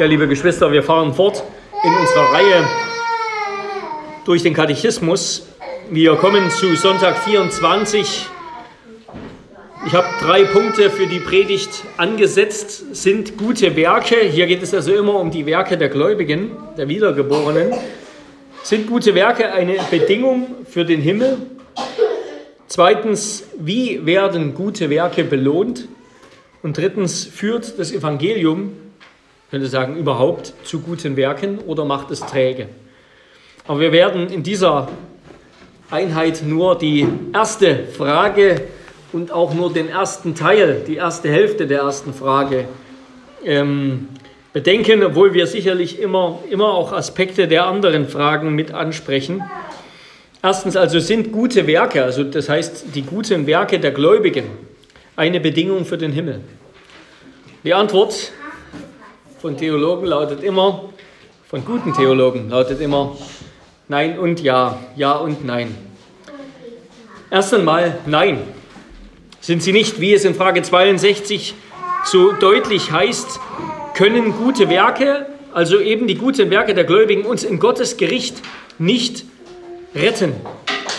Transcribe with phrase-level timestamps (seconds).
[0.00, 1.44] Ja, liebe Geschwister, wir fahren fort
[1.84, 2.64] in unserer Reihe
[4.24, 5.46] durch den Katechismus.
[5.90, 8.26] Wir kommen zu Sonntag 24.
[9.86, 14.22] Ich habe drei Punkte für die Predigt angesetzt, sind gute Werke.
[14.22, 17.74] Hier geht es also immer um die Werke der Gläubigen, der Wiedergeborenen.
[18.62, 21.36] Sind gute Werke eine Bedingung für den Himmel?
[22.68, 25.88] Zweitens, wie werden gute Werke belohnt?
[26.62, 28.72] Und drittens, führt das Evangelium
[29.50, 32.68] könnte sagen, überhaupt zu guten Werken oder macht es träge?
[33.66, 34.88] Aber wir werden in dieser
[35.90, 38.62] Einheit nur die erste Frage
[39.12, 42.66] und auch nur den ersten Teil, die erste Hälfte der ersten Frage
[43.44, 44.08] ähm,
[44.52, 49.42] bedenken, obwohl wir sicherlich immer, immer auch Aspekte der anderen Fragen mit ansprechen.
[50.42, 54.44] Erstens also sind gute Werke, also das heißt die guten Werke der Gläubigen,
[55.16, 56.40] eine Bedingung für den Himmel.
[57.62, 58.32] Die Antwort
[59.40, 60.90] von Theologen lautet immer,
[61.48, 63.16] von guten Theologen lautet immer
[63.88, 65.74] Nein und Ja, Ja und Nein.
[67.30, 68.42] Erst einmal Nein.
[69.40, 71.54] Sind sie nicht, wie es in Frage 62
[72.04, 73.40] so deutlich heißt,
[73.94, 78.42] können gute Werke, also eben die guten Werke der Gläubigen, uns in Gottes Gericht
[78.78, 79.24] nicht
[79.94, 80.34] retten,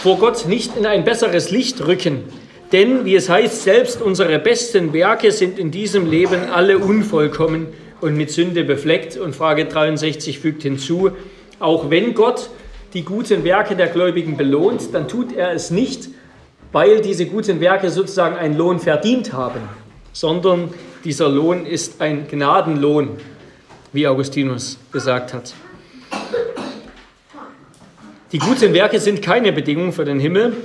[0.02, 2.24] vor Gott nicht in ein besseres Licht rücken.
[2.72, 7.68] Denn, wie es heißt, selbst unsere besten Werke sind in diesem Leben alle unvollkommen
[8.02, 9.18] und mit Sünde befleckt.
[9.18, 11.12] Und Frage 63 fügt hinzu,
[11.60, 12.50] auch wenn Gott
[12.94, 16.10] die guten Werke der Gläubigen belohnt, dann tut er es nicht,
[16.72, 19.62] weil diese guten Werke sozusagen einen Lohn verdient haben,
[20.12, 23.12] sondern dieser Lohn ist ein Gnadenlohn,
[23.94, 25.54] wie Augustinus gesagt hat.
[28.32, 30.56] Die guten Werke sind keine Bedingung für den Himmel.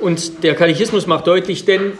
[0.00, 1.92] Und der Katechismus macht deutlich, denn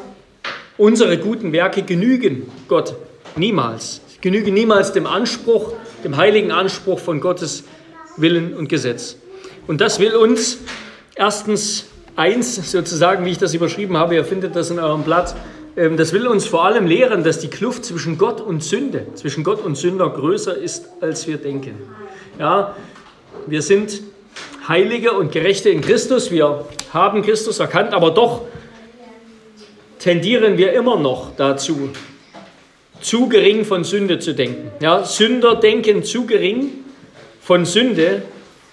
[0.78, 2.94] unsere guten Werke genügen Gott
[3.36, 4.00] Niemals.
[4.10, 5.72] Ich genüge niemals dem Anspruch,
[6.04, 7.64] dem heiligen Anspruch von Gottes
[8.16, 9.16] Willen und Gesetz.
[9.66, 10.58] Und das will uns
[11.14, 11.86] erstens
[12.16, 15.34] eins sozusagen, wie ich das überschrieben habe, ihr findet das in eurem Blatt,
[15.76, 19.44] ähm, das will uns vor allem lehren, dass die Kluft zwischen Gott und Sünde, zwischen
[19.44, 21.74] Gott und Sünder größer ist, als wir denken.
[22.38, 22.76] Ja,
[23.46, 24.02] wir sind
[24.68, 28.42] Heilige und Gerechte in Christus, wir haben Christus erkannt, aber doch
[29.98, 31.90] tendieren wir immer noch dazu,
[33.02, 34.70] zu gering von Sünde zu denken.
[34.80, 36.70] Ja, Sünder denken zu gering
[37.40, 38.22] von Sünde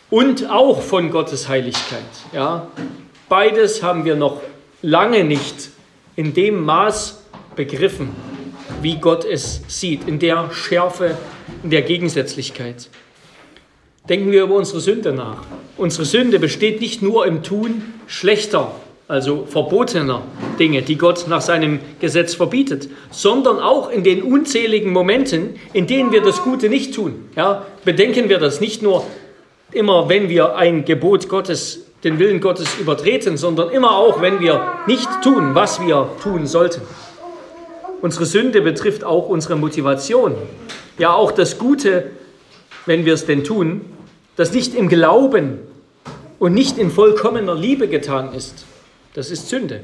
[0.09, 2.03] und auch von Gottes Heiligkeit.
[2.34, 2.68] Ja,
[3.28, 4.41] beides haben wir noch
[4.81, 5.69] lange nicht
[6.16, 7.23] in dem Maß
[7.56, 8.16] begriffen,
[8.81, 11.18] wie Gott es sieht, in der Schärfe,
[11.63, 12.89] in der Gegensätzlichkeit.
[14.07, 15.44] Denken wir über unsere Sünde nach.
[15.78, 18.72] Unsere Sünde besteht nicht nur im Tun schlechter
[19.09, 20.21] also verbotener
[20.59, 26.11] Dinge, die Gott nach seinem Gesetz verbietet, sondern auch in den unzähligen Momenten, in denen
[26.11, 27.27] wir das Gute nicht tun.
[27.35, 29.03] Ja, bedenken wir das nicht nur
[29.71, 34.61] immer, wenn wir ein Gebot Gottes, den Willen Gottes übertreten, sondern immer auch, wenn wir
[34.85, 36.81] nicht tun, was wir tun sollten.
[38.01, 40.35] Unsere Sünde betrifft auch unsere Motivation.
[40.99, 42.11] Ja, auch das Gute,
[42.85, 43.81] wenn wir es denn tun,
[44.35, 45.57] das nicht im Glauben
[46.37, 48.65] und nicht in vollkommener Liebe getan ist
[49.13, 49.81] das ist Sünde.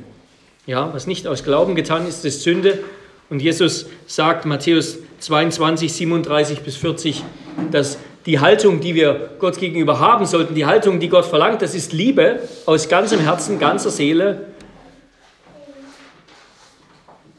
[0.65, 2.83] Ja, was nicht aus Glauben getan ist, ist Sünde.
[3.29, 7.23] Und Jesus sagt, Matthäus 22, 37 bis 40,
[7.71, 11.75] dass die Haltung, die wir Gott gegenüber haben sollten, die Haltung, die Gott verlangt, das
[11.75, 14.47] ist Liebe aus ganzem Herzen, ganzer Seele,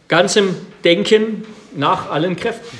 [0.08, 0.54] ganzem
[0.84, 2.78] Denken nach allen Kräften.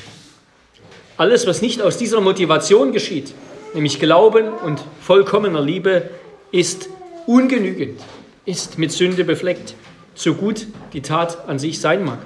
[1.17, 3.35] Alles, was nicht aus dieser Motivation geschieht,
[3.75, 6.11] nämlich Glauben und vollkommener Liebe,
[6.53, 6.89] ist
[7.27, 8.01] ungenügend
[8.47, 9.75] ist mit Sünde befleckt,
[10.15, 12.19] so gut die Tat an sich sein mag.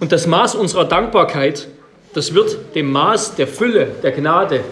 [0.00, 1.68] Und das Maß unserer Dankbarkeit,
[2.14, 4.64] das wird dem Maß der Fülle, der Gnade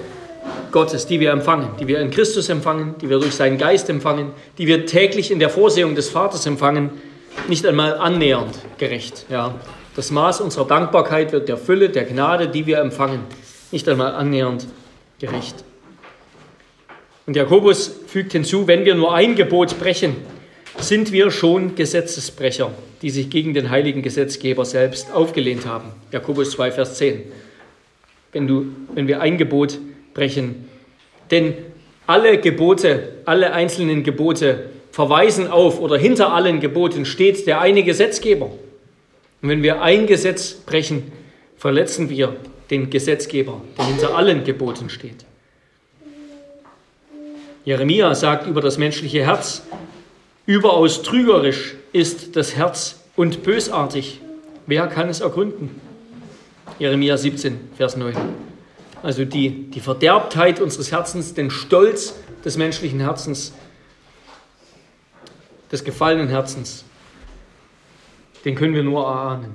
[0.73, 4.33] Gottes, die wir empfangen, die wir in Christus empfangen, die wir durch seinen Geist empfangen,
[4.59, 6.91] die wir täglich in der Vorsehung des Vaters empfangen,
[7.49, 9.27] nicht einmal annähernd gerecht.
[9.29, 9.55] Ja.
[9.95, 13.21] Das Maß unserer Dankbarkeit wird der Fülle, der Gnade, die wir empfangen,
[13.71, 14.67] nicht einmal annähernd
[15.19, 15.65] gerecht.
[17.27, 20.17] Und Jakobus fügt hinzu, wenn wir nur ein Gebot brechen,
[20.79, 22.73] sind wir schon Gesetzesbrecher,
[23.03, 25.91] die sich gegen den heiligen Gesetzgeber selbst aufgelehnt haben.
[26.11, 27.23] Jakobus 2, Vers 10.
[28.33, 29.79] Wenn, du, wenn wir ein Gebot
[30.15, 30.69] brechen.
[31.31, 31.55] Denn
[32.07, 38.47] alle Gebote, alle einzelnen Gebote verweisen auf oder hinter allen Geboten steht der eine Gesetzgeber.
[39.43, 41.13] Und wenn wir ein Gesetz brechen,
[41.57, 42.37] verletzen wir
[42.71, 45.25] den Gesetzgeber, der hinter allen Geboten steht.
[47.65, 49.63] Jeremia sagt über das menschliche Herz,
[50.47, 54.21] überaus trügerisch ist das Herz und bösartig.
[54.67, 55.81] Wer kann es ergründen?
[56.79, 58.17] Jeremia 17, Vers 9.
[59.03, 62.15] Also die, die Verderbtheit unseres Herzens, den Stolz
[62.45, 63.53] des menschlichen Herzens,
[65.71, 66.85] des gefallenen Herzens,
[68.45, 69.55] den können wir nur erahnen.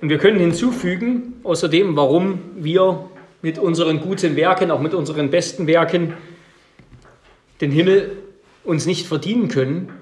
[0.00, 3.07] Und wir können hinzufügen, außerdem, warum wir
[3.42, 6.14] mit unseren guten Werken, auch mit unseren besten Werken,
[7.60, 8.16] den Himmel
[8.64, 9.92] uns nicht verdienen können,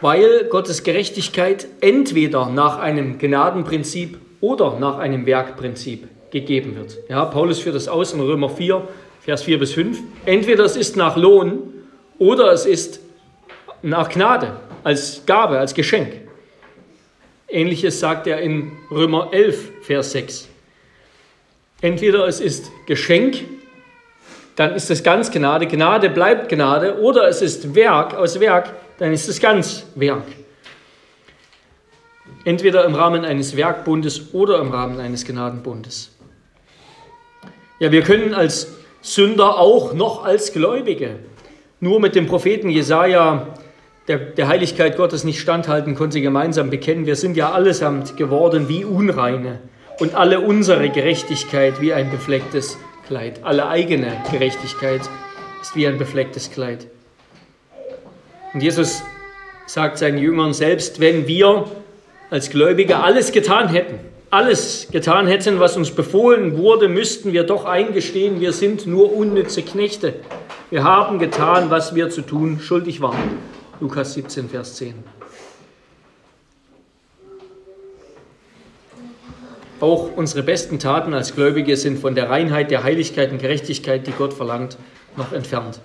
[0.00, 6.98] weil Gottes Gerechtigkeit entweder nach einem Gnadenprinzip oder nach einem Werkprinzip gegeben wird.
[7.08, 8.86] Ja, Paulus führt das aus in Römer 4,
[9.20, 10.00] Vers 4 bis 5.
[10.26, 11.62] Entweder es ist nach Lohn
[12.18, 13.00] oder es ist
[13.82, 16.12] nach Gnade, als Gabe, als Geschenk.
[17.48, 20.48] Ähnliches sagt er in Römer 11, Vers 6.
[21.84, 23.44] Entweder es ist Geschenk,
[24.56, 29.12] dann ist es ganz Gnade, Gnade bleibt Gnade, oder es ist Werk aus Werk, dann
[29.12, 30.24] ist es ganz Werk.
[32.46, 36.10] Entweder im Rahmen eines Werkbundes oder im Rahmen eines Gnadenbundes.
[37.80, 38.72] Ja, wir können als
[39.02, 41.16] Sünder auch noch als Gläubige
[41.80, 43.58] nur mit dem Propheten Jesaja
[44.08, 48.86] der, der Heiligkeit Gottes nicht standhalten, konnte gemeinsam bekennen, wir sind ja allesamt geworden wie
[48.86, 49.58] Unreine
[50.00, 53.40] und alle unsere Gerechtigkeit wie ein beflecktes Kleid.
[53.42, 55.02] Alle eigene Gerechtigkeit
[55.62, 56.86] ist wie ein beflecktes Kleid.
[58.52, 59.02] Und Jesus
[59.66, 61.64] sagt seinen Jüngern, selbst wenn wir
[62.30, 63.98] als Gläubige alles getan hätten,
[64.30, 69.62] alles getan hätten, was uns befohlen wurde, müssten wir doch eingestehen, wir sind nur unnütze
[69.62, 70.14] Knechte.
[70.70, 73.38] Wir haben getan, was wir zu tun schuldig waren.
[73.80, 74.94] Lukas 17, Vers 10.
[79.80, 84.12] Auch unsere besten Taten als Gläubige sind von der Reinheit, der Heiligkeit und Gerechtigkeit, die
[84.12, 84.76] Gott verlangt,
[85.16, 85.80] noch entfernt.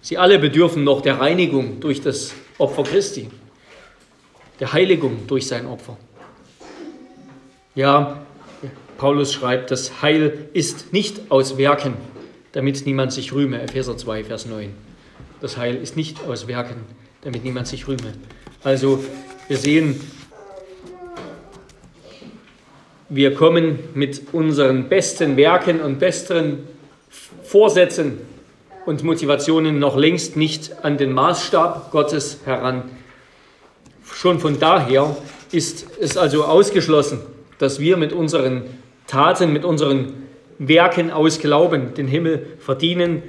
[0.00, 3.30] Sie alle bedürfen noch der Reinigung durch das Opfer Christi,
[4.60, 5.96] der Heiligung durch sein Opfer.
[7.74, 8.24] Ja,
[8.98, 11.94] Paulus schreibt, das Heil ist nicht aus Werken,
[12.52, 13.60] damit niemand sich rühme.
[13.60, 14.72] Epheser 2, Vers 9.
[15.40, 16.76] Das Heil ist nicht aus Werken,
[17.22, 18.12] damit niemand sich rühme.
[18.62, 19.02] Also
[19.48, 20.00] wir sehen,
[23.14, 26.64] wir kommen mit unseren besten Werken und besten
[27.44, 28.18] Vorsätzen
[28.86, 32.82] und Motivationen noch längst nicht an den Maßstab Gottes heran.
[34.12, 35.16] Schon von daher
[35.52, 37.20] ist es also ausgeschlossen,
[37.58, 38.62] dass wir mit unseren
[39.06, 40.12] Taten, mit unseren
[40.58, 43.22] Werken aus Glauben den Himmel verdienen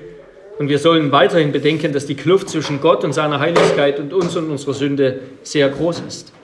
[0.57, 4.35] und wir sollen weiterhin bedenken, dass die Kluft zwischen Gott und seiner Heiligkeit und uns
[4.35, 6.34] und unserer Sünde sehr groß ist.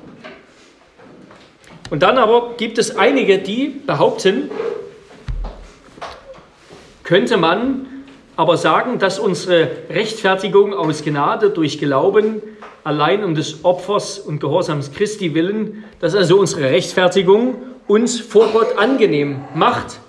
[1.92, 4.50] Und dann aber gibt es einige, die behaupten,
[7.04, 7.86] könnte man
[8.38, 12.42] aber sagen, dass unsere Rechtfertigung aus Gnade durch Glauben
[12.86, 17.56] allein um des Opfers und Gehorsams Christi willen, dass also unsere Rechtfertigung
[17.88, 20.00] uns vor Gott angenehm macht,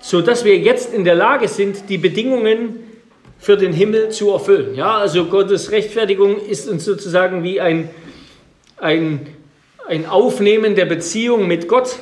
[0.00, 2.80] sodass wir jetzt in der Lage sind, die Bedingungen
[3.38, 4.74] für den Himmel zu erfüllen.
[4.74, 7.88] Ja, also Gottes Rechtfertigung ist uns sozusagen wie ein,
[8.76, 9.26] ein,
[9.88, 11.98] ein Aufnehmen der Beziehung mit Gott.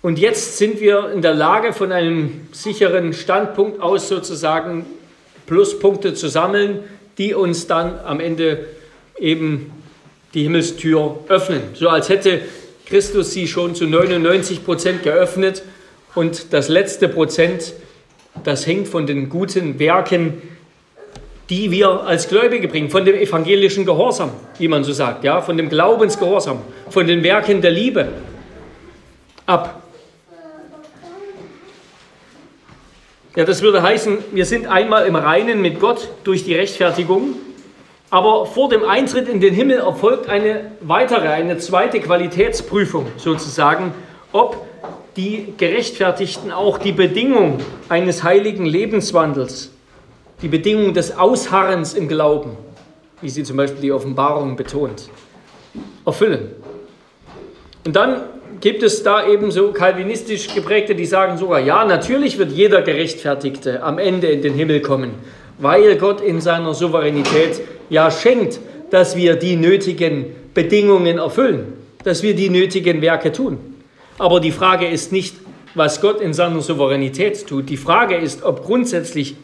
[0.00, 4.86] Und jetzt sind wir in der Lage, von einem sicheren Standpunkt aus sozusagen
[5.46, 6.84] Pluspunkte zu sammeln,
[7.18, 8.66] die uns dann am Ende
[9.18, 9.72] eben
[10.32, 11.62] die Himmelstür öffnen.
[11.74, 12.40] So als hätte
[12.86, 15.62] Christus sie schon zu 99 Prozent geöffnet
[16.14, 17.74] und das letzte Prozent
[18.42, 20.42] das hängt von den guten Werken,
[21.50, 25.56] die wir als Gläubige bringen, von dem evangelischen Gehorsam, wie man so sagt, ja, von
[25.56, 26.58] dem Glaubensgehorsam,
[26.88, 28.08] von den Werken der Liebe
[29.46, 29.82] ab.
[33.36, 37.34] Ja, das würde heißen, wir sind einmal im Reinen mit Gott durch die Rechtfertigung,
[38.08, 43.92] aber vor dem Eintritt in den Himmel erfolgt eine weitere, eine zweite Qualitätsprüfung sozusagen,
[44.30, 44.64] ob
[45.16, 47.58] die Gerechtfertigten auch die Bedingung
[47.88, 49.73] eines heiligen Lebenswandels,
[50.44, 52.58] die Bedingung des Ausharrens im Glauben,
[53.22, 55.08] wie sie zum Beispiel die Offenbarung betont,
[56.04, 56.50] erfüllen.
[57.86, 58.24] Und dann
[58.60, 63.82] gibt es da eben so kalvinistisch geprägte, die sagen sogar, ja, natürlich wird jeder Gerechtfertigte
[63.82, 65.12] am Ende in den Himmel kommen,
[65.56, 68.60] weil Gott in seiner Souveränität ja schenkt,
[68.90, 71.72] dass wir die nötigen Bedingungen erfüllen,
[72.04, 73.56] dass wir die nötigen Werke tun.
[74.18, 75.36] Aber die Frage ist nicht,
[75.74, 77.70] was Gott in seiner Souveränität tut.
[77.70, 79.36] Die Frage ist, ob grundsätzlich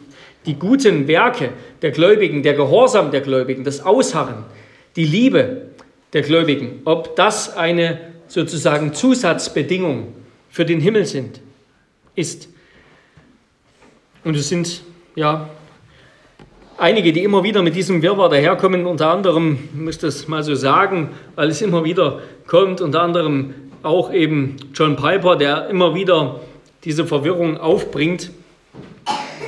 [0.45, 1.49] die guten Werke
[1.81, 4.43] der Gläubigen, der Gehorsam der Gläubigen, das Ausharren,
[4.95, 5.67] die Liebe
[6.13, 10.13] der Gläubigen, ob das eine sozusagen Zusatzbedingung
[10.49, 11.41] für den Himmel sind,
[12.15, 12.49] ist.
[14.23, 14.83] Und es sind
[15.15, 15.49] ja
[16.77, 20.55] einige, die immer wieder mit diesem Wirrwarr daherkommen, unter anderem, ich muss das mal so
[20.55, 26.41] sagen, weil es immer wieder kommt, unter anderem auch eben John Piper, der immer wieder
[26.83, 28.31] diese Verwirrung aufbringt,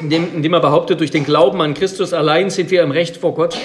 [0.04, 3.34] indem, indem er behauptet, durch den Glauben an Christus allein sind wir im Recht vor
[3.34, 3.58] Gott.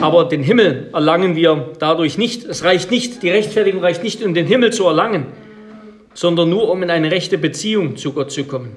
[0.00, 2.44] Aber den Himmel erlangen wir dadurch nicht.
[2.44, 5.26] Es reicht nicht, die Rechtfertigung reicht nicht, um den Himmel zu erlangen,
[6.14, 8.76] sondern nur um in eine rechte Beziehung zu Gott zu kommen.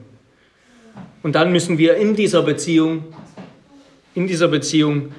[1.22, 3.06] Und dann müssen wir in dieser Beziehung,
[4.16, 5.14] in dieser Beziehung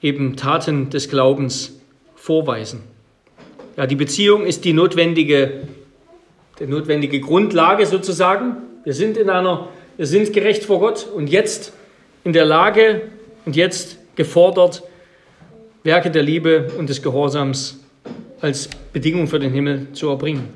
[0.00, 1.78] eben Taten des Glaubens
[2.14, 2.82] vorweisen.
[3.76, 5.68] Ja, die Beziehung ist die notwendige,
[6.58, 8.56] die notwendige Grundlage sozusagen.
[8.84, 11.72] Wir sind in einer, wir sind gerecht vor Gott und jetzt
[12.24, 13.02] in der Lage
[13.44, 14.82] und jetzt gefordert,
[15.82, 17.80] Werke der Liebe und des Gehorsams
[18.40, 20.48] als Bedingung für den Himmel zu erbringen.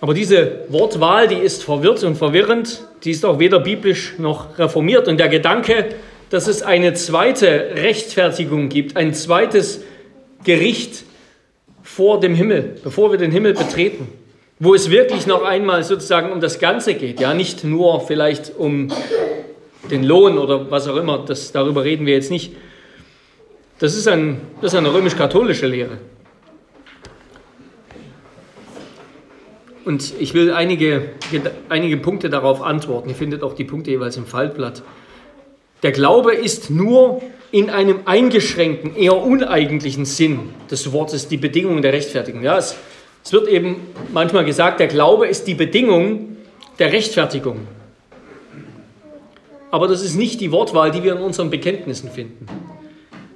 [0.00, 5.06] Aber diese Wortwahl, die ist verwirrt und verwirrend, die ist auch weder biblisch noch reformiert.
[5.06, 5.90] Und der Gedanke,
[6.28, 9.82] dass es eine zweite Rechtfertigung gibt, ein zweites
[10.44, 11.04] Gericht
[11.82, 14.08] vor dem Himmel, bevor wir den Himmel betreten,
[14.64, 18.92] wo es wirklich noch einmal sozusagen um das Ganze geht, ja, nicht nur vielleicht um
[19.90, 22.54] den Lohn oder was auch immer, das, darüber reden wir jetzt nicht.
[23.80, 25.98] Das ist, ein, das ist eine römisch-katholische Lehre.
[29.84, 31.10] Und ich will einige,
[31.68, 33.08] einige Punkte darauf antworten.
[33.08, 34.84] Ihr findet auch die Punkte jeweils im Faltblatt.
[35.82, 41.92] Der Glaube ist nur in einem eingeschränkten, eher uneigentlichen Sinn des Wortes die Bedingung der
[41.92, 42.44] Rechtfertigung.
[42.44, 42.76] Ja, es,
[43.24, 43.76] es wird eben
[44.12, 46.36] manchmal gesagt, der Glaube ist die Bedingung
[46.78, 47.66] der Rechtfertigung.
[49.70, 52.46] Aber das ist nicht die Wortwahl, die wir in unseren Bekenntnissen finden.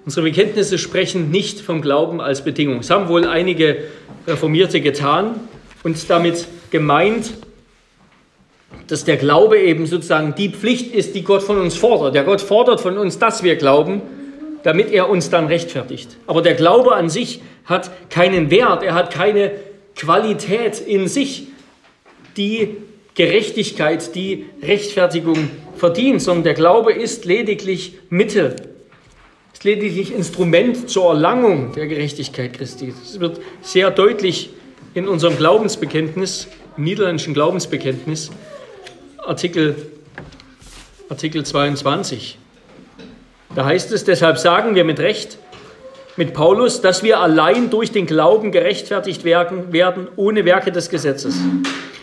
[0.05, 2.81] Unsere Bekenntnisse sprechen nicht vom Glauben als Bedingung.
[2.81, 3.85] Es haben wohl einige
[4.27, 5.41] Reformierte getan,
[5.87, 7.33] und damit gemeint,
[8.89, 12.17] dass der Glaube eben sozusagen die Pflicht ist, die Gott von uns fordert.
[12.17, 14.03] Der Gott fordert von uns, dass wir glauben,
[14.65, 16.17] damit er uns dann rechtfertigt.
[16.27, 19.53] Aber der Glaube an sich hat keinen Wert, er hat keine
[19.97, 21.49] Qualität in sich,
[22.37, 22.77] die
[23.15, 28.57] Gerechtigkeit, die Rechtfertigung verdient, sondern der Glaube ist lediglich Mittel,
[29.53, 32.93] ist lediglich Instrument zur Erlangung der Gerechtigkeit Christi.
[33.03, 34.51] Das wird sehr deutlich
[34.93, 38.31] in unserem Glaubensbekenntnis, im niederländischen Glaubensbekenntnis,
[39.25, 39.77] Artikel,
[41.09, 42.39] Artikel 22.
[43.55, 45.39] Da heißt es, deshalb sagen wir mit Recht,
[46.17, 51.39] mit Paulus, dass wir allein durch den Glauben gerechtfertigt werden, werden ohne Werke des Gesetzes.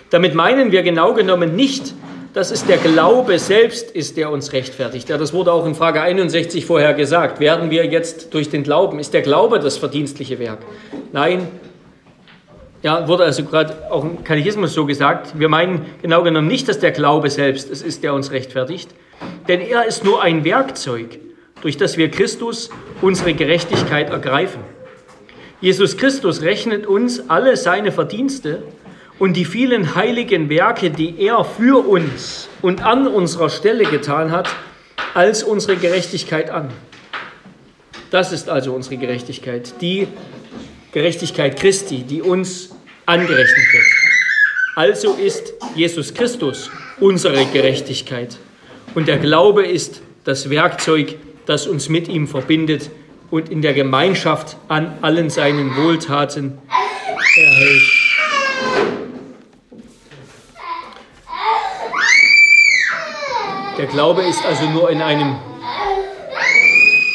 [0.10, 1.94] Damit meinen wir genau genommen nicht,
[2.34, 5.10] dass es der Glaube selbst ist, der uns rechtfertigt.
[5.10, 7.40] Ja, das wurde auch in Frage 61 vorher gesagt.
[7.40, 10.60] Werden wir jetzt durch den Glauben, ist der Glaube das verdienstliche Werk?
[11.12, 11.48] Nein,
[12.82, 15.40] ja, wurde also gerade auch im Katechismus so gesagt.
[15.40, 18.90] Wir meinen genau genommen nicht, dass der Glaube selbst es ist, der uns rechtfertigt,
[19.48, 21.20] denn er ist nur ein Werkzeug,
[21.64, 22.70] durch das wir Christus
[23.02, 24.62] unsere Gerechtigkeit ergreifen.
[25.62, 28.64] Jesus Christus rechnet uns alle seine Verdienste
[29.18, 34.50] und die vielen heiligen Werke, die er für uns und an unserer Stelle getan hat,
[35.14, 36.70] als unsere Gerechtigkeit an.
[38.12, 40.10] Das ist also unsere Gerechtigkeit, die
[40.92, 43.86] Gerechtigkeit Christi, die uns angerechnet wird.
[44.76, 48.38] Also ist Jesus Christus unsere Gerechtigkeit
[48.96, 52.90] und der Glaube ist das Werkzeug, das uns mit ihm verbindet
[53.32, 56.58] und in der Gemeinschaft an allen seinen Wohltaten
[57.36, 57.82] erhält.
[63.78, 65.36] Der Glaube ist also nur in einem,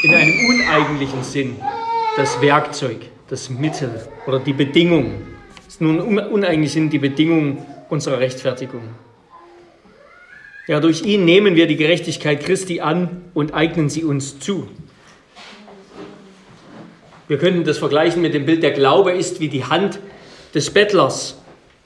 [0.03, 1.57] in einem uneigentlichen Sinn
[2.17, 5.23] das Werkzeug, das Mittel oder die Bedingung
[5.81, 8.83] nun uneigentlich sind die Bedingungen unserer Rechtfertigung.
[10.69, 14.69] Ja, durch ihn nehmen wir die Gerechtigkeit Christi an und eignen sie uns zu.
[17.27, 19.99] Wir können das vergleichen mit dem Bild, der Glaube ist wie die Hand
[20.55, 21.39] des Bettlers,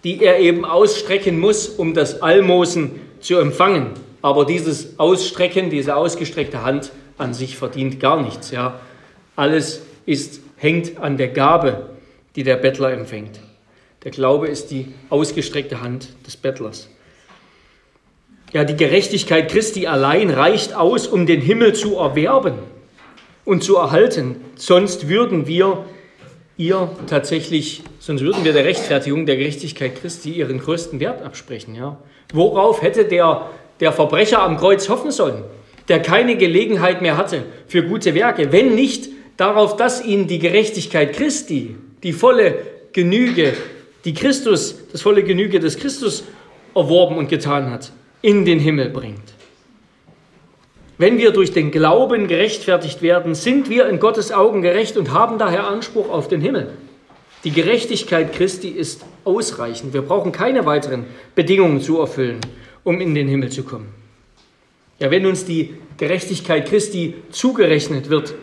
[0.02, 3.90] die er eben ausstrecken muss, um das Almosen zu empfangen.
[4.20, 8.50] Aber dieses Ausstrecken, diese ausgestreckte Hand an sich verdient gar nichts.
[8.50, 8.80] Ja.
[9.36, 11.90] Alles ist, hängt an der Gabe,
[12.34, 13.38] die der Bettler empfängt.
[14.02, 16.88] Der Glaube ist die ausgestreckte Hand des Bettlers.
[18.52, 22.54] Ja, die Gerechtigkeit Christi allein reicht aus, um den Himmel zu erwerben
[23.44, 24.37] und zu erhalten.
[24.56, 25.85] Sonst würden wir
[26.59, 31.75] ihr tatsächlich, sonst würden wir der Rechtfertigung der Gerechtigkeit Christi ihren größten Wert absprechen.
[31.75, 31.99] Ja.
[32.32, 35.44] Worauf hätte der, der Verbrecher am Kreuz hoffen sollen,
[35.88, 41.14] der keine Gelegenheit mehr hatte für gute Werke, wenn nicht darauf, dass ihn die Gerechtigkeit
[41.14, 42.59] Christi, die volle
[42.92, 43.54] Genüge
[44.04, 46.25] die Christus, das volle Genüge des Christus
[46.75, 49.34] erworben und getan hat, in den Himmel bringt.
[50.98, 55.36] wenn wir durch den Glauben gerechtfertigt werden, sind wir in Gottes Augen gerecht und haben
[55.36, 56.70] daher Anspruch auf den Himmel.
[57.42, 59.94] Die Gerechtigkeit Christi ist ausreichend.
[59.94, 62.38] Wir brauchen keine weiteren Bedingungen zu erfüllen,
[62.84, 63.88] um in den Himmel zu kommen.
[65.00, 68.34] Ja, wenn uns die Gerechtigkeit Christi zugerechnet wird,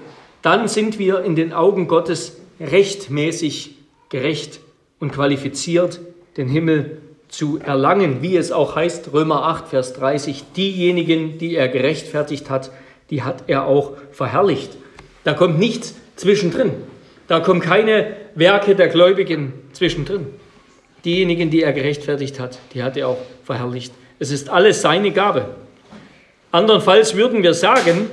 [0.41, 3.75] dann sind wir in den Augen Gottes rechtmäßig
[4.09, 4.59] gerecht
[4.99, 6.01] und qualifiziert,
[6.35, 6.97] den Himmel
[7.29, 12.71] zu erlangen, wie es auch heißt, Römer 8, Vers 30, diejenigen, die er gerechtfertigt hat,
[13.09, 14.71] die hat er auch verherrlicht.
[15.23, 16.71] Da kommt nichts zwischendrin.
[17.27, 20.25] Da kommen keine Werke der Gläubigen zwischendrin.
[21.05, 23.93] Diejenigen, die er gerechtfertigt hat, die hat er auch verherrlicht.
[24.17, 25.45] Es ist alles seine Gabe.
[26.51, 28.09] Andernfalls würden wir sagen,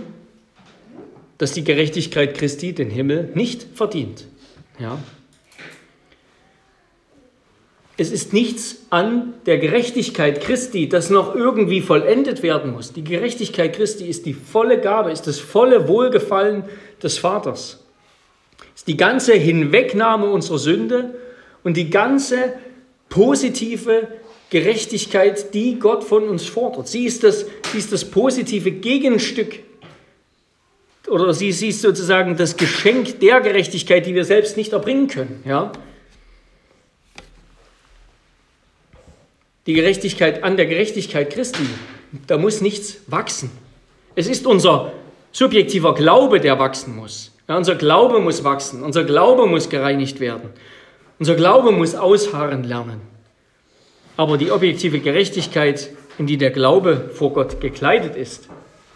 [1.39, 4.27] dass die Gerechtigkeit Christi den Himmel nicht verdient.
[4.79, 4.99] Ja,
[7.99, 12.93] es ist nichts an der Gerechtigkeit Christi, das noch irgendwie vollendet werden muss.
[12.93, 16.65] Die Gerechtigkeit Christi ist die volle Gabe, ist das volle Wohlgefallen
[17.03, 17.83] des Vaters.
[18.75, 21.15] Ist die ganze Hinwegnahme unserer Sünde
[21.65, 22.53] und die ganze
[23.09, 24.09] positive
[24.51, 26.89] Gerechtigkeit, die Gott von uns fordert.
[26.89, 29.61] Sie ist das, sie ist das positive Gegenstück
[31.09, 35.43] oder sie, sie ist sozusagen das Geschenk der Gerechtigkeit, die wir selbst nicht erbringen können.
[35.47, 35.73] Ja?
[39.67, 41.67] Die Gerechtigkeit an der Gerechtigkeit Christi.
[42.27, 43.51] Da muss nichts wachsen.
[44.15, 44.93] Es ist unser
[45.33, 47.33] subjektiver Glaube, der wachsen muss.
[47.49, 50.51] Ja, unser Glaube muss wachsen, unser Glaube muss gereinigt werden,
[51.19, 53.01] unser Glaube muss ausharren lernen.
[54.17, 58.49] Aber die objektive Gerechtigkeit, in die der Glaube vor Gott gekleidet ist,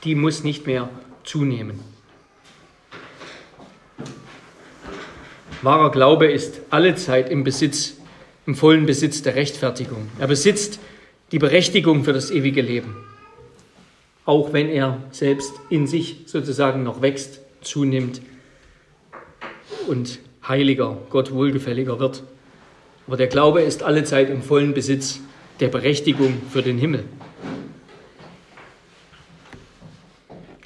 [0.05, 0.89] die muss nicht mehr
[1.23, 1.81] zunehmen.
[5.63, 8.00] Wahrer Glaube ist allezeit im Besitz
[8.51, 10.09] im vollen Besitz der Rechtfertigung.
[10.19, 10.81] Er besitzt
[11.31, 12.97] die Berechtigung für das ewige Leben,
[14.25, 18.21] auch wenn er selbst in sich sozusagen noch wächst, zunimmt
[19.87, 22.25] und heiliger, Gott wohlgefälliger wird.
[23.07, 25.21] Aber der Glaube ist allezeit im vollen Besitz
[25.61, 27.05] der Berechtigung für den Himmel.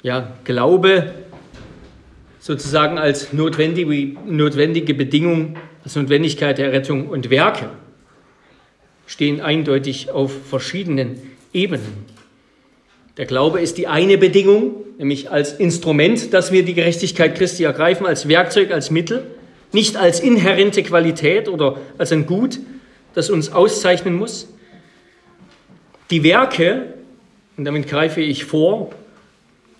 [0.01, 1.13] Ja, Glaube
[2.39, 7.69] sozusagen als notwendige, notwendige Bedingung als Notwendigkeit der Rettung und Werke
[9.07, 11.21] stehen eindeutig auf verschiedenen
[11.53, 12.05] Ebenen.
[13.17, 18.05] Der Glaube ist die eine Bedingung, nämlich als Instrument, dass wir die Gerechtigkeit Christi ergreifen,
[18.05, 19.25] als Werkzeug, als Mittel,
[19.71, 22.59] nicht als inhärente Qualität oder als ein Gut,
[23.13, 24.49] das uns auszeichnen muss.
[26.11, 26.93] Die Werke,
[27.57, 28.91] und damit greife ich vor,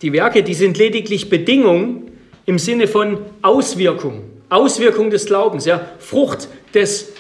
[0.02, 2.12] die Werke, die sind lediglich Bedingung
[2.46, 4.24] im Sinne von Auswirkung.
[4.50, 7.12] Auswirkung des Glaubens, ja, Frucht des,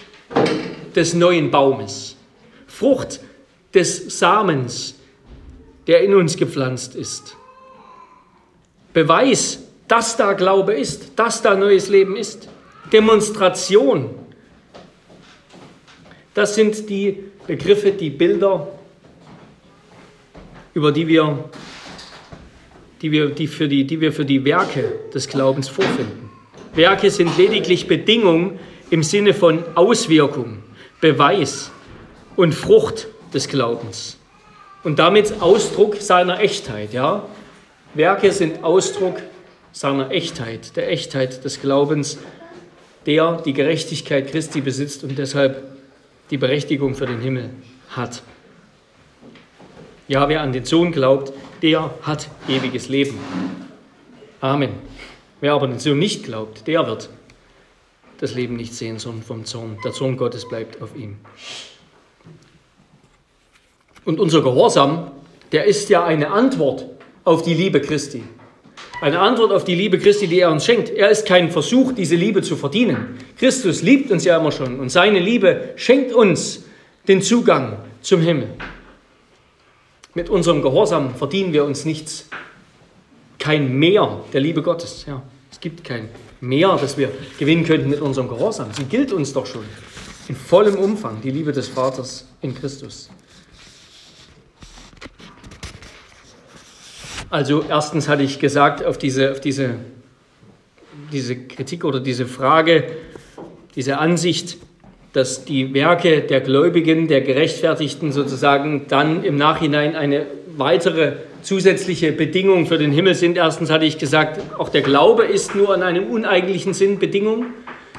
[0.95, 2.15] des neuen Baumes,
[2.67, 3.19] Frucht
[3.73, 4.95] des Samens,
[5.87, 7.35] der in uns gepflanzt ist.
[8.93, 12.49] Beweis, dass da Glaube ist, dass da neues Leben ist.
[12.91, 14.09] Demonstration.
[16.33, 18.67] Das sind die Begriffe, die Bilder,
[20.73, 21.49] über die wir,
[23.01, 26.29] die wir, die für die, die wir für die Werke des Glaubens vorfinden.
[26.73, 30.57] Werke sind lediglich Bedingung im Sinne von Auswirkung,
[31.01, 31.71] Beweis
[32.35, 34.17] und Frucht des Glaubens.
[34.83, 36.93] Und damit Ausdruck seiner Echtheit.
[36.93, 37.25] Ja?
[37.93, 39.21] Werke sind Ausdruck
[39.71, 42.17] seiner Echtheit, der Echtheit des Glaubens,
[43.05, 45.63] der die Gerechtigkeit Christi besitzt und deshalb
[46.29, 47.49] die Berechtigung für den Himmel
[47.89, 48.21] hat.
[50.07, 53.17] Ja, wer an den Sohn glaubt, der hat ewiges Leben.
[54.39, 54.69] Amen.
[55.41, 57.09] Wer aber den Sohn nicht glaubt, der wird
[58.19, 59.77] das Leben nicht sehen, sondern vom Zorn.
[59.83, 61.17] Der Zorn Gottes bleibt auf ihm.
[64.05, 65.11] Und unser Gehorsam,
[65.51, 66.85] der ist ja eine Antwort
[67.23, 68.23] auf die Liebe Christi.
[69.01, 70.89] Eine Antwort auf die Liebe Christi, die er uns schenkt.
[70.89, 73.17] Er ist kein Versuch, diese Liebe zu verdienen.
[73.37, 76.63] Christus liebt uns ja immer schon und seine Liebe schenkt uns
[77.07, 78.49] den Zugang zum Himmel.
[80.13, 82.29] Mit unserem Gehorsam verdienen wir uns nichts
[83.37, 85.05] kein Mehr der Liebe Gottes.
[85.07, 86.09] Ja, es gibt kein
[86.47, 88.69] Mehr, das wir gewinnen könnten mit unserem Gehorsam.
[88.73, 89.65] Sie gilt uns doch schon
[90.27, 93.09] in vollem Umfang, die Liebe des Vaters in Christus.
[97.29, 99.75] Also erstens hatte ich gesagt, auf diese, auf diese,
[101.11, 102.85] diese Kritik oder diese Frage,
[103.75, 104.57] diese Ansicht,
[105.13, 111.13] dass die Werke der Gläubigen, der Gerechtfertigten sozusagen dann im Nachhinein eine weitere
[111.45, 113.37] zusätzliche Bedingungen für den Himmel sind.
[113.37, 117.45] Erstens hatte ich gesagt, auch der Glaube ist nur in einem uneigentlichen Sinn Bedingung.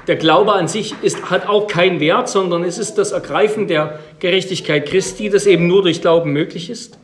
[0.08, 4.00] Der Glaube an sich ist, hat auch keinen Wert, sondern es ist das Ergreifen der
[4.18, 6.98] Gerechtigkeit Christi, das eben nur durch Glauben möglich ist.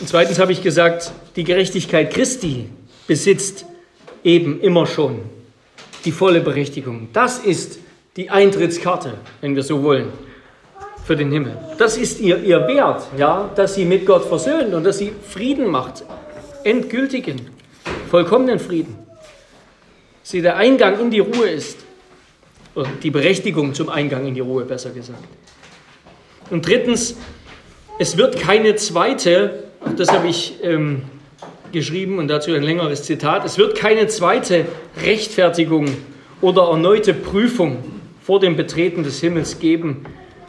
[0.00, 2.66] Und zweitens habe ich gesagt, die Gerechtigkeit Christi
[3.06, 3.66] besitzt
[4.24, 5.20] eben immer schon
[6.04, 7.08] die volle Berechtigung.
[7.12, 7.80] Das ist
[8.16, 10.12] die Eintrittskarte, wenn wir so wollen,
[11.08, 11.56] für den Himmel.
[11.78, 15.68] Das ist ihr, ihr Wert, ja, dass sie mit Gott versöhnt und dass sie Frieden
[15.68, 16.04] macht,
[16.64, 17.48] endgültigen,
[18.10, 18.94] vollkommenen Frieden.
[20.22, 21.78] Sie der Eingang in die Ruhe ist,
[22.74, 25.24] oder die Berechtigung zum Eingang in die Ruhe, besser gesagt.
[26.50, 27.16] Und drittens,
[27.98, 29.64] es wird keine zweite,
[29.96, 31.04] das habe ich ähm,
[31.72, 34.66] geschrieben und dazu ein längeres Zitat, es wird keine zweite
[35.02, 35.86] Rechtfertigung
[36.42, 37.78] oder erneute Prüfung
[38.20, 40.04] vor dem Betreten des Himmels geben,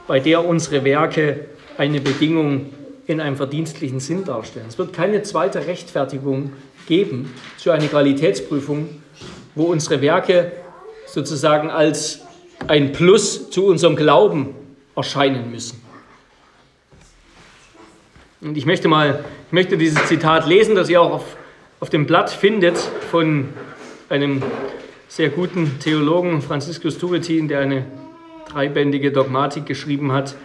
[0.10, 1.46] bei der unsere Werke
[1.78, 2.74] eine Bedingung
[3.06, 4.66] in einem verdienstlichen Sinn darstellen.
[4.68, 6.52] Es wird keine zweite Rechtfertigung
[6.88, 8.90] geben zu einer Qualitätsprüfung,
[9.54, 10.52] wo unsere Werke
[11.06, 12.22] sozusagen als
[12.68, 14.56] ein Plus zu unserem Glauben
[14.96, 15.80] erscheinen müssen.
[18.42, 21.38] Und ich möchte mal, ich möchte dieses Zitat lesen, das ihr auch auf,
[21.82, 22.80] auf dem Blatt findet
[23.12, 23.50] von
[24.10, 24.42] einem
[25.08, 27.86] sehr guten Theologen, Franziskus Turetin, der eine
[28.52, 30.36] dreibändige Dogmatik geschrieben hat.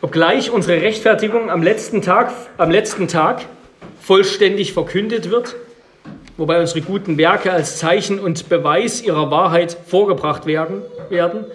[0.00, 3.44] Obgleich unsere Rechtfertigung am letzten Tag, am letzten Tag
[4.00, 5.56] vollständig verkündet wird,
[6.36, 11.46] wobei unsere guten Werke als Zeichen und Beweis ihrer Wahrheit vorgebracht werden, werden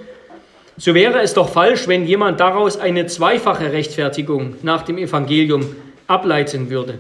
[0.78, 5.76] so wäre es doch falsch, wenn jemand daraus eine zweifache Rechtfertigung nach dem Evangelium
[6.08, 6.98] ableiten würde.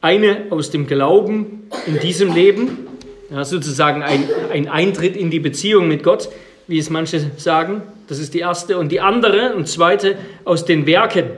[0.00, 2.86] Eine aus dem Glauben in diesem Leben,
[3.30, 6.30] ja, sozusagen ein, ein Eintritt in die Beziehung mit Gott,
[6.66, 10.86] wie es manche sagen, das ist die erste, und die andere und zweite aus den
[10.86, 11.30] Werken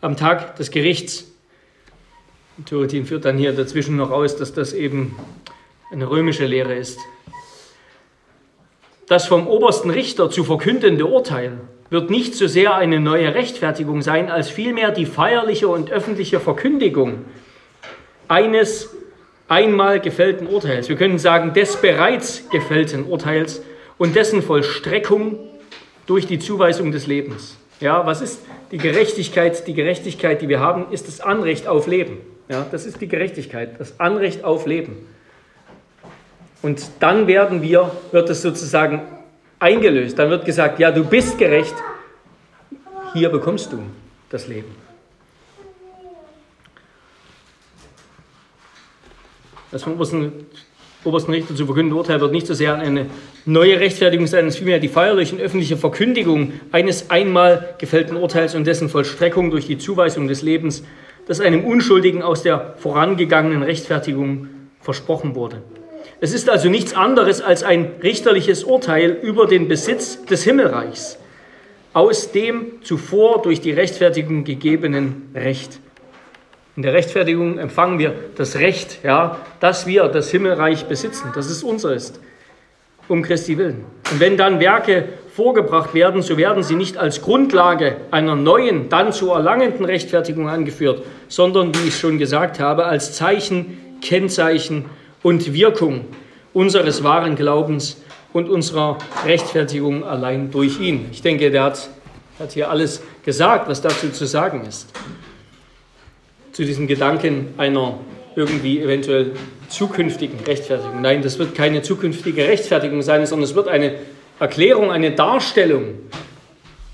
[0.00, 1.26] am Tag des Gerichts.
[2.66, 5.16] Turetin führt dann hier dazwischen noch aus, dass das eben
[5.92, 6.98] eine römische Lehre ist.
[9.08, 14.30] Das vom obersten Richter zu verkündende Urteil wird nicht so sehr eine neue Rechtfertigung sein,
[14.30, 17.24] als vielmehr die feierliche und öffentliche Verkündigung
[18.28, 18.90] eines
[19.48, 20.88] einmal gefällten Urteils.
[20.88, 23.62] Wir können sagen, des bereits gefällten Urteils
[24.00, 25.38] und dessen Vollstreckung
[26.06, 27.58] durch die Zuweisung des Lebens.
[27.80, 29.66] Ja, was ist die Gerechtigkeit?
[29.66, 32.16] Die Gerechtigkeit, die wir haben, ist das Anrecht auf Leben.
[32.48, 35.06] Ja, das ist die Gerechtigkeit, das Anrecht auf Leben.
[36.62, 39.02] Und dann werden wir, wird es sozusagen
[39.58, 40.18] eingelöst.
[40.18, 41.74] Dann wird gesagt, ja, du bist gerecht,
[43.12, 43.80] hier bekommst du
[44.30, 44.74] das Leben.
[49.70, 50.46] Das vom obersten,
[51.04, 53.06] obersten Richter zu verkündende Urteil wird nicht so sehr eine
[53.46, 58.66] neue Rechtfertigung sein, es vielmehr die feierliche und öffentliche Verkündigung eines einmal gefällten Urteils und
[58.66, 60.84] dessen Vollstreckung durch die Zuweisung des Lebens,
[61.26, 64.48] das einem Unschuldigen aus der vorangegangenen Rechtfertigung
[64.80, 65.62] versprochen wurde.
[66.20, 71.18] Es ist also nichts anderes als ein richterliches Urteil über den Besitz des Himmelreichs
[71.92, 75.80] aus dem zuvor durch die Rechtfertigung gegebenen Recht.
[76.80, 81.62] In der Rechtfertigung empfangen wir das Recht, ja, dass wir das Himmelreich besitzen, dass es
[81.62, 82.18] unser ist,
[83.06, 83.84] um Christi willen.
[84.10, 89.12] Und wenn dann Werke vorgebracht werden, so werden sie nicht als Grundlage einer neuen, dann
[89.12, 94.86] zu erlangenden Rechtfertigung angeführt, sondern, wie ich schon gesagt habe, als Zeichen, Kennzeichen
[95.22, 96.06] und Wirkung
[96.54, 98.00] unseres wahren Glaubens
[98.32, 101.10] und unserer Rechtfertigung allein durch ihn.
[101.12, 101.90] Ich denke, der hat,
[102.38, 104.88] hat hier alles gesagt, was dazu zu sagen ist.
[106.52, 107.98] Zu diesem Gedanken einer
[108.34, 109.32] irgendwie eventuell
[109.68, 111.00] zukünftigen Rechtfertigung.
[111.00, 113.94] Nein, das wird keine zukünftige Rechtfertigung sein, sondern es wird eine
[114.38, 115.94] Erklärung, eine Darstellung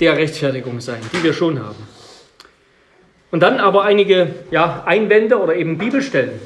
[0.01, 1.77] der Rechtfertigung sein, die wir schon haben.
[3.31, 6.40] Und dann aber einige ja, Einwände oder eben Bibelstellen,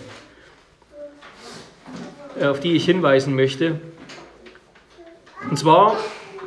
[2.41, 3.81] äh, auf die ich hinweisen möchte.
[5.49, 5.97] Und zwar,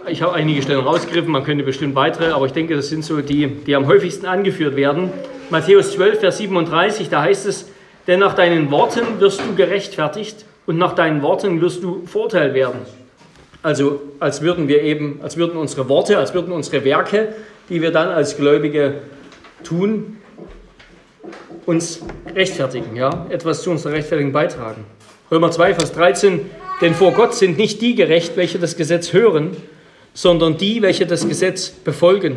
[0.08, 3.22] ich habe einige Stellen rausgegriffen, man könnte bestimmt weitere, aber ich denke, das sind so
[3.22, 5.12] die, die am häufigsten angeführt werden.
[5.50, 7.70] Matthäus 12, Vers 37, da heißt es,
[8.08, 12.80] denn nach deinen Worten wirst du gerechtfertigt und nach deinen Worten wirst du verurteilt werden.
[13.62, 17.30] Also als würden wir eben, als würden unsere Worte, als würden unsere Werke,
[17.70, 18.96] die wir dann als Gläubige
[19.64, 20.18] tun,
[21.66, 22.02] uns
[22.36, 24.84] rechtfertigen, ja, etwas zu unserer Rechtfertigung beitragen.
[25.32, 26.50] Römer 2, Vers 13,
[26.82, 29.56] denn vor Gott sind nicht die gerecht, welche das Gesetz hören,
[30.14, 32.36] sondern die, welche das Gesetz befolgen,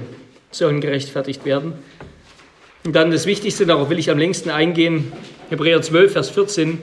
[0.53, 1.75] sollen gerechtfertigt werden.
[2.87, 5.13] Und dann das Wichtigste, darauf will ich am längsten eingehen,
[5.51, 6.79] Hebräer 12, Vers 14,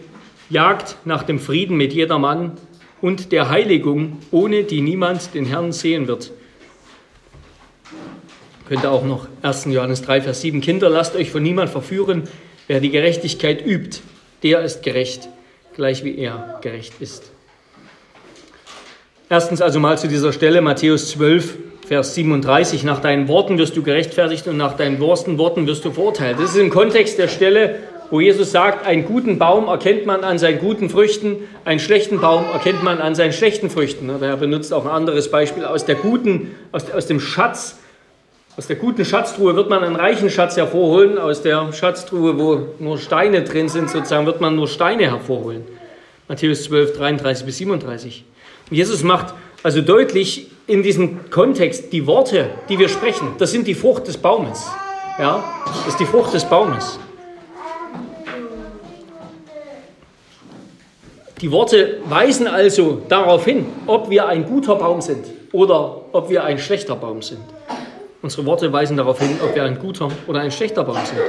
[0.50, 2.52] jagt nach dem Frieden mit jedermann
[3.02, 6.32] und der Heiligung, ohne die niemand den Herrn sehen wird.
[8.68, 9.66] Könnte auch noch 1.
[9.70, 12.24] Johannes 3, Vers 7, Kinder, lasst euch von niemand verführen,
[12.68, 14.02] wer die Gerechtigkeit übt,
[14.44, 15.30] der ist gerecht
[15.74, 17.32] gleich wie er gerecht ist.
[19.30, 23.84] Erstens also mal zu dieser Stelle, Matthäus 12, Vers 37, nach deinen Worten wirst du
[23.84, 26.40] gerechtfertigt und nach deinen Worsten Worten wirst du verurteilt.
[26.40, 27.76] Das ist im Kontext der Stelle,
[28.10, 32.46] wo Jesus sagt, einen guten Baum erkennt man an seinen guten Früchten, einen schlechten Baum
[32.54, 34.10] erkennt man an seinen schlechten Früchten.
[34.10, 37.80] Er benutzt auch ein anderes Beispiel aus der guten, aus, aus dem Schatz,
[38.56, 42.98] aus der guten Schatztruhe wird man einen reichen Schatz hervorholen, aus der Schatztruhe, wo nur
[42.98, 45.66] Steine drin sind, sozusagen, wird man nur Steine hervorholen.
[46.30, 48.24] Matthäus 12, 33 bis 37.
[48.70, 53.68] Und Jesus macht also deutlich in diesem Kontext die Worte, die wir sprechen, das sind
[53.68, 54.70] die Frucht des Baumes.
[55.20, 57.00] Ja, das ist die Frucht des Baumes.
[61.42, 66.46] Die Worte weisen also darauf hin, ob wir ein guter Baum sind oder ob wir
[66.46, 67.42] ein schlechter Baum sind.
[68.22, 71.20] Unsere Worte weisen darauf hin, ob wir ein guter oder ein schlechter Baum sind.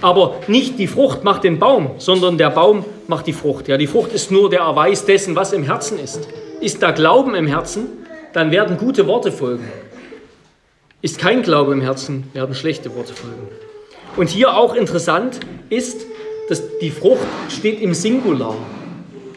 [0.00, 3.66] Aber nicht die Frucht macht den Baum, sondern der Baum macht die Frucht.
[3.66, 6.28] Ja, die Frucht ist nur der Erweis dessen, was im Herzen ist.
[6.60, 8.05] Ist da Glauben im Herzen,
[8.36, 9.64] dann werden gute Worte folgen.
[11.00, 13.48] Ist kein Glaube im Herzen, werden schlechte Worte folgen.
[14.18, 16.04] Und hier auch interessant ist,
[16.50, 18.54] dass die Frucht steht im Singular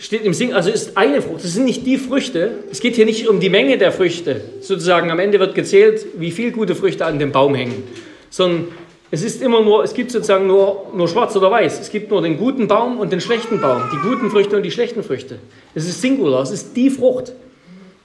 [0.01, 1.43] steht im Sing, also ist eine Frucht.
[1.43, 2.51] Das sind nicht die Früchte.
[2.71, 4.39] Es geht hier nicht um die Menge der Früchte.
[4.61, 7.83] Sozusagen am Ende wird gezählt, wie viele gute Früchte an dem Baum hängen.
[8.29, 8.69] Sondern
[9.11, 11.81] es ist immer nur, es gibt sozusagen nur, nur schwarz oder weiß.
[11.81, 13.81] Es gibt nur den guten Baum und den schlechten Baum.
[13.91, 15.39] Die guten Früchte und die schlechten Früchte.
[15.75, 17.33] Es ist Singular, es ist die Frucht.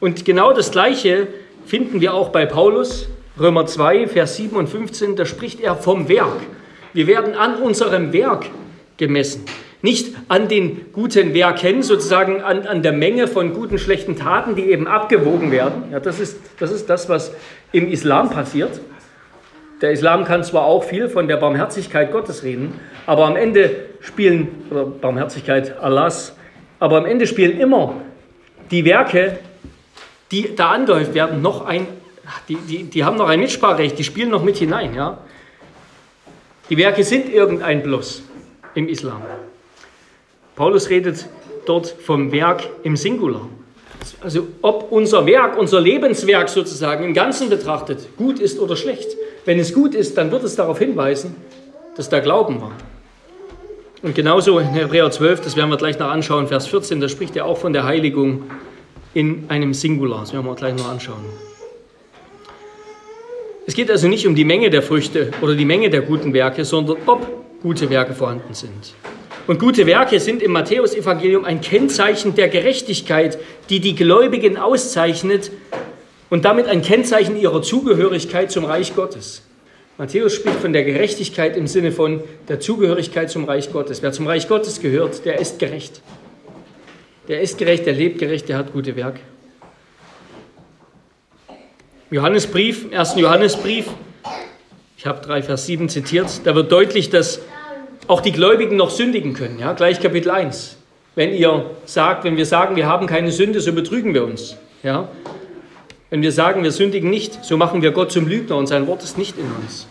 [0.04, 1.28] Und genau das Gleiche
[1.64, 3.08] finden wir auch bei Paulus,
[3.40, 5.16] Römer 2, Vers 7 und 15.
[5.16, 6.42] Da spricht er vom Werk.
[6.92, 8.44] Wir werden an unserem Werk
[8.98, 9.46] gemessen.
[9.80, 14.64] Nicht an den guten Werken, sozusagen an, an der Menge von guten, schlechten Taten, die
[14.64, 15.84] eben abgewogen werden.
[15.90, 17.32] Ja, das, ist, das ist das, was
[17.72, 18.82] im Islam passiert.
[19.80, 24.66] Der Islam kann zwar auch viel von der Barmherzigkeit Gottes reden, aber am Ende spielen,
[24.70, 26.36] oder Barmherzigkeit Allahs,
[26.78, 27.94] aber am Ende spielen immer
[28.70, 29.38] die Werke,
[30.34, 31.86] die da angehäuft werden, noch ein,
[32.48, 34.92] die, die, die haben noch ein Mitspracherecht, die spielen noch mit hinein.
[34.92, 35.18] Ja?
[36.68, 38.22] Die Werke sind irgendein Plus
[38.74, 39.22] im Islam.
[40.56, 41.28] Paulus redet
[41.66, 43.48] dort vom Werk im Singular.
[44.20, 49.16] Also ob unser Werk, unser Lebenswerk sozusagen im Ganzen betrachtet gut ist oder schlecht.
[49.44, 51.36] Wenn es gut ist, dann wird es darauf hinweisen,
[51.96, 52.72] dass da Glauben war.
[54.02, 57.36] Und genauso in Hebräer 12, das werden wir gleich noch anschauen, Vers 14, da spricht
[57.36, 58.42] er auch von der Heiligung
[59.14, 60.20] in einem Singular.
[60.20, 61.24] Das werden wir gleich noch anschauen.
[63.66, 66.64] Es geht also nicht um die Menge der Früchte oder die Menge der guten Werke,
[66.64, 67.26] sondern ob
[67.62, 68.94] gute Werke vorhanden sind.
[69.46, 73.38] Und gute Werke sind im Matthäusevangelium ein Kennzeichen der Gerechtigkeit,
[73.70, 75.50] die die Gläubigen auszeichnet
[76.28, 79.42] und damit ein Kennzeichen ihrer Zugehörigkeit zum Reich Gottes.
[79.96, 84.02] Matthäus spricht von der Gerechtigkeit im Sinne von der Zugehörigkeit zum Reich Gottes.
[84.02, 86.02] Wer zum Reich Gottes gehört, der ist gerecht.
[87.28, 89.20] Der ist gerecht, der lebt gerecht, der hat gute Werke.
[92.10, 93.86] Johannesbrief, im ersten Johannesbrief,
[94.98, 97.40] ich habe 3 Vers 7 zitiert, da wird deutlich, dass
[98.06, 99.58] auch die Gläubigen noch sündigen können.
[99.58, 99.72] Ja?
[99.72, 100.76] Gleich Kapitel 1.
[101.14, 104.56] Wenn ihr sagt, wenn wir sagen, wir haben keine Sünde, so betrügen wir uns.
[104.82, 105.08] Ja?
[106.10, 109.02] Wenn wir sagen, wir sündigen nicht, so machen wir Gott zum Lügner und sein Wort
[109.02, 109.86] ist nicht in uns.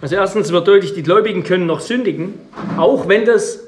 [0.00, 2.34] Also erstens wird deutlich, die Gläubigen können noch sündigen,
[2.76, 3.60] auch wenn das,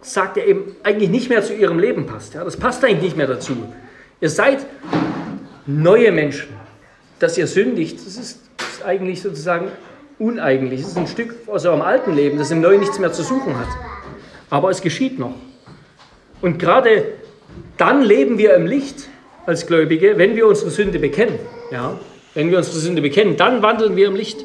[0.00, 2.34] sagt er eben, eigentlich nicht mehr zu ihrem Leben passt.
[2.34, 2.44] Ja?
[2.44, 3.56] Das passt eigentlich nicht mehr dazu.
[4.20, 4.64] Ihr seid
[5.66, 6.48] neue Menschen.
[7.18, 9.72] Dass ihr sündigt, das ist, das ist eigentlich sozusagen
[10.18, 10.82] uneigentlich.
[10.82, 13.58] Es ist ein Stück aus eurem alten Leben, das im Neuen nichts mehr zu suchen
[13.58, 13.68] hat.
[14.50, 15.34] Aber es geschieht noch.
[16.40, 17.04] Und gerade
[17.76, 19.08] dann leben wir im Licht
[19.46, 21.38] als Gläubige, wenn wir unsere Sünde bekennen.
[21.72, 21.98] Ja?
[22.34, 24.44] Wenn wir unsere Sünde bekennen, dann wandeln wir im Licht.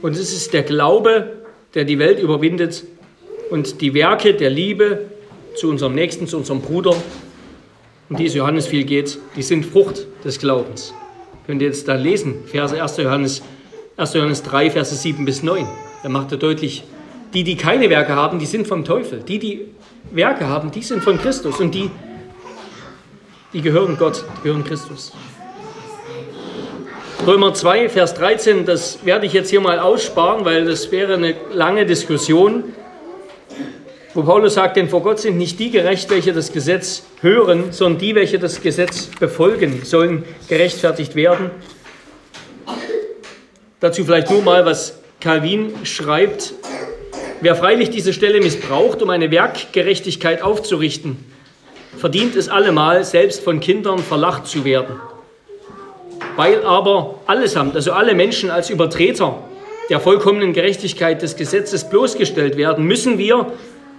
[0.00, 1.38] Und es ist der Glaube,
[1.74, 2.84] der die Welt überwindet
[3.50, 5.06] und die Werke der Liebe
[5.54, 6.94] zu unserem Nächsten, zu unserem Bruder,
[8.08, 10.94] um die es Johannes viel geht, die sind Frucht des Glaubens.
[11.46, 12.96] Könnt ihr jetzt da lesen, Verse 1.
[12.98, 13.42] Johannes
[13.96, 14.14] 1.
[14.14, 15.66] Johannes 3, Verse 7 bis 9.
[16.02, 16.84] Da macht er deutlich,
[17.34, 19.20] die, die keine Werke haben, die sind vom Teufel.
[19.26, 19.66] Die, die
[20.12, 21.58] Werke haben, die sind von Christus.
[21.58, 21.90] Und die,
[23.52, 25.12] die gehören Gott, die gehören Christus.
[27.26, 31.34] Römer 2, Vers 13, das werde ich jetzt hier mal aussparen, weil das wäre eine
[31.52, 32.64] lange Diskussion,
[34.18, 38.00] wo Paulus sagt, denn vor Gott sind nicht die gerecht, welche das Gesetz hören, sondern
[38.00, 41.52] die, welche das Gesetz befolgen, sollen gerechtfertigt werden.
[43.78, 46.54] Dazu vielleicht nur mal, was Calvin schreibt.
[47.42, 51.24] Wer freilich diese Stelle missbraucht, um eine Werkgerechtigkeit aufzurichten,
[51.96, 54.96] verdient es allemal, selbst von Kindern verlacht zu werden.
[56.34, 59.38] Weil aber allesamt, also alle Menschen als Übertreter
[59.90, 63.52] der vollkommenen Gerechtigkeit des Gesetzes bloßgestellt werden, müssen wir,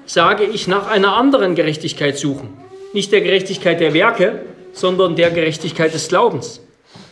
[0.09, 2.49] sage ich, nach einer anderen Gerechtigkeit suchen.
[2.93, 4.41] Nicht der Gerechtigkeit der Werke,
[4.73, 6.61] sondern der Gerechtigkeit des Glaubens.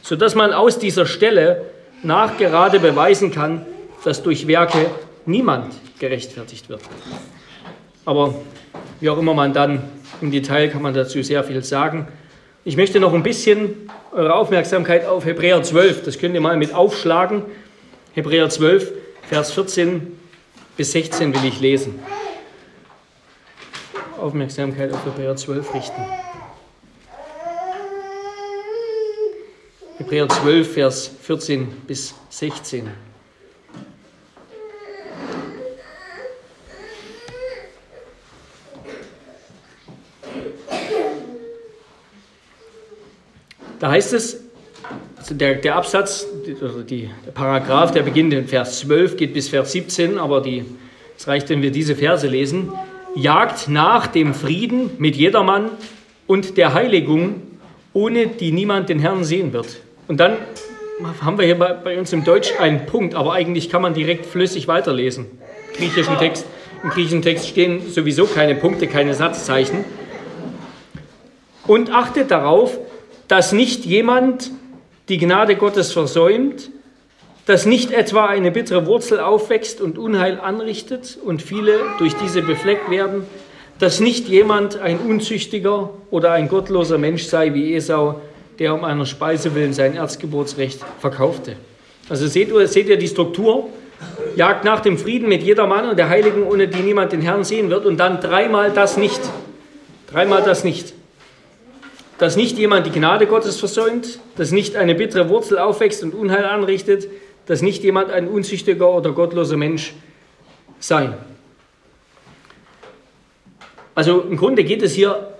[0.01, 1.65] sodass man aus dieser Stelle
[2.01, 3.65] nachgerade beweisen kann,
[4.05, 4.89] dass durch Werke
[5.25, 6.79] niemand gerechtfertigt wird.
[8.05, 8.36] Aber
[9.01, 9.83] wie auch immer man dann
[10.21, 12.07] im Detail kann man dazu sehr viel sagen.
[12.63, 16.73] Ich möchte noch ein bisschen eure Aufmerksamkeit auf Hebräer 12, das könnt ihr mal mit
[16.73, 17.43] aufschlagen.
[18.13, 18.93] Hebräer 12,
[19.27, 20.17] Vers 14
[20.77, 21.99] bis 16 will ich lesen.
[24.17, 26.01] Aufmerksamkeit auf Hebräer 12 richten.
[29.97, 32.89] Hebräer 12, Vers 14 bis 16.
[43.80, 44.41] Da heißt es,
[45.17, 46.25] also der, der Absatz,
[46.62, 50.65] also die, der Paragraph, der beginnt in Vers 12, geht bis Vers 17, aber die,
[51.17, 52.71] es reicht, wenn wir diese Verse lesen.
[53.17, 55.71] Jagt nach dem Frieden mit jedermann
[56.27, 57.41] und der Heiligung,
[57.91, 59.82] ohne die niemand den Herrn sehen wird.
[60.08, 60.38] Und dann
[61.21, 64.27] haben wir hier bei, bei uns im Deutsch einen Punkt, aber eigentlich kann man direkt
[64.27, 65.25] flüssig weiterlesen.
[65.73, 66.45] Im griechischen Text,
[66.84, 69.84] Im griechischen Text stehen sowieso keine Punkte, keine Satzzeichen.
[71.65, 72.77] Und achtet darauf,
[73.27, 74.51] dass nicht jemand
[75.10, 76.69] die Gnade Gottes versäumt,
[77.47, 82.91] dass nicht etwa eine bittere Wurzel aufwächst und Unheil anrichtet und viele durch diese befleckt
[82.91, 83.25] werden,
[83.79, 88.19] dass nicht jemand ein unzüchtiger oder ein gottloser Mensch sei wie Esau,
[88.60, 91.55] der um einer Speise willen sein Erzgeburtsrecht verkaufte.
[92.10, 93.69] Also seht ihr, seht ihr die Struktur?
[94.36, 97.43] Jagt nach dem Frieden mit jeder Mann und der Heiligen, ohne die niemand den Herrn
[97.43, 99.21] sehen wird, und dann dreimal das nicht.
[100.12, 100.93] Dreimal das nicht
[102.17, 106.45] dass nicht jemand die Gnade Gottes versäumt, dass nicht eine bittere Wurzel aufwächst und Unheil
[106.45, 107.07] anrichtet,
[107.47, 109.93] dass nicht jemand ein unzüchtiger oder gottloser Mensch
[110.79, 111.13] sei.
[113.95, 115.36] Also im Grunde geht es hier,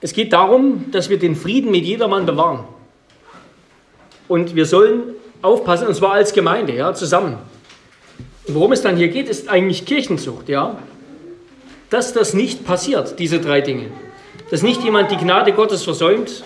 [0.00, 2.64] es geht darum, dass wir den Frieden mit jedermann bewahren.
[4.28, 7.38] Und wir sollen aufpassen, und zwar als Gemeinde, ja, zusammen.
[8.46, 10.76] Und worum es dann hier geht, ist eigentlich Kirchenzucht, ja.
[11.88, 13.86] Dass das nicht passiert, diese drei Dinge
[14.50, 16.42] dass nicht jemand die Gnade Gottes versäumt,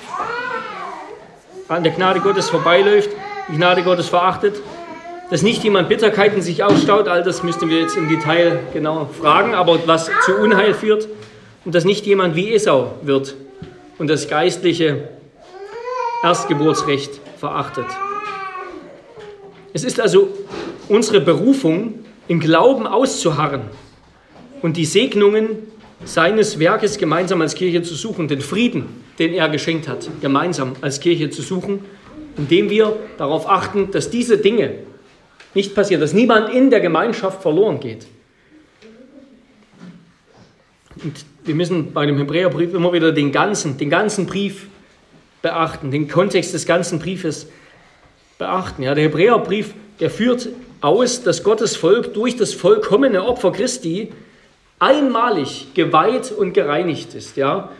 [1.68, 3.10] an der Gnade Gottes vorbeiläuft,
[3.48, 4.60] die Gnade Gottes verachtet,
[5.32, 9.54] dass nicht jemand Bitterkeiten sich ausstaut, all das müssten wir jetzt im Detail genau fragen,
[9.54, 11.08] aber was zu Unheil führt,
[11.64, 13.34] und dass nicht jemand wie Esau wird
[13.96, 15.08] und das geistliche
[16.22, 17.86] Erstgeburtsrecht verachtet.
[19.72, 20.28] Es ist also
[20.90, 23.62] unsere Berufung, im Glauben auszuharren
[24.60, 25.48] und die Segnungen
[26.04, 31.00] seines Werkes gemeinsam als Kirche zu suchen, den Frieden, den er geschenkt hat, gemeinsam als
[31.00, 31.86] Kirche zu suchen,
[32.36, 34.91] indem wir darauf achten, dass diese Dinge
[35.54, 38.06] nicht passieren, dass niemand in der Gemeinschaft verloren geht.
[41.02, 44.68] Und wir müssen bei dem Hebräerbrief immer wieder den ganzen, den ganzen Brief
[45.42, 47.48] beachten, den Kontext des ganzen Briefes
[48.38, 48.82] beachten.
[48.82, 50.48] Ja, der Hebräerbrief, der führt
[50.80, 54.12] aus, dass Gottes Volk durch das vollkommene Opfer Christi
[54.78, 57.36] einmalig geweiht und gereinigt ist.
[57.36, 57.70] Ja?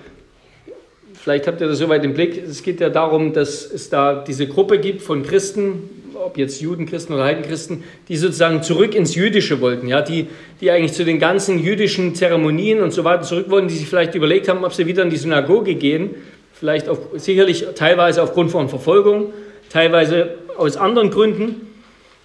[1.15, 2.37] Vielleicht habt ihr das soweit im Blick.
[2.37, 7.15] Es geht ja darum, dass es da diese Gruppe gibt von Christen, ob jetzt Judenchristen
[7.15, 10.29] oder Heidenchristen, die sozusagen zurück ins Jüdische wollten, ja, die,
[10.61, 14.15] die eigentlich zu den ganzen jüdischen Zeremonien und so weiter zurück wollten, die sich vielleicht
[14.15, 16.11] überlegt haben, ob sie wieder in die Synagoge gehen,
[16.53, 19.33] vielleicht auf, sicherlich teilweise aufgrund von Verfolgung,
[19.69, 21.69] teilweise aus anderen Gründen.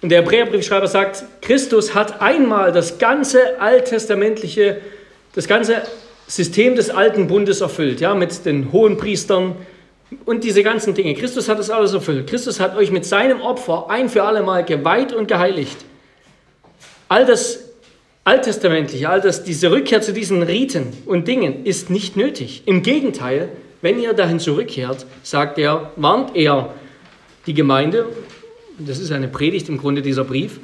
[0.00, 4.78] Und der Hebräerbriefschreiber sagt, Christus hat einmal das ganze alttestamentliche,
[5.34, 5.82] das ganze
[6.28, 9.56] System des alten Bundes erfüllt, ja, mit den hohen Priestern
[10.24, 11.14] und diese ganzen Dinge.
[11.14, 12.28] Christus hat das alles erfüllt.
[12.28, 15.76] Christus hat euch mit seinem Opfer ein für alle Mal geweiht und geheiligt.
[17.08, 17.60] All das
[18.24, 22.62] Alttestamentliche, all das, diese Rückkehr zu diesen Riten und Dingen ist nicht nötig.
[22.66, 26.74] Im Gegenteil, wenn ihr dahin zurückkehrt, sagt er, warnt er
[27.46, 28.06] die Gemeinde
[28.78, 30.60] das ist eine Predigt im Grunde dieser Brief,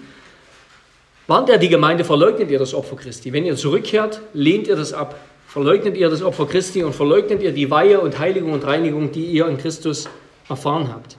[1.26, 3.32] warnt er die Gemeinde, verleugnet ihr das Opfer Christi.
[3.32, 5.18] Wenn ihr zurückkehrt, lehnt ihr das ab.
[5.54, 9.24] Verleugnet ihr das Opfer Christi und verleugnet ihr die Weihe und Heiligung und Reinigung, die
[9.24, 10.10] ihr in Christus
[10.50, 11.16] erfahren habt.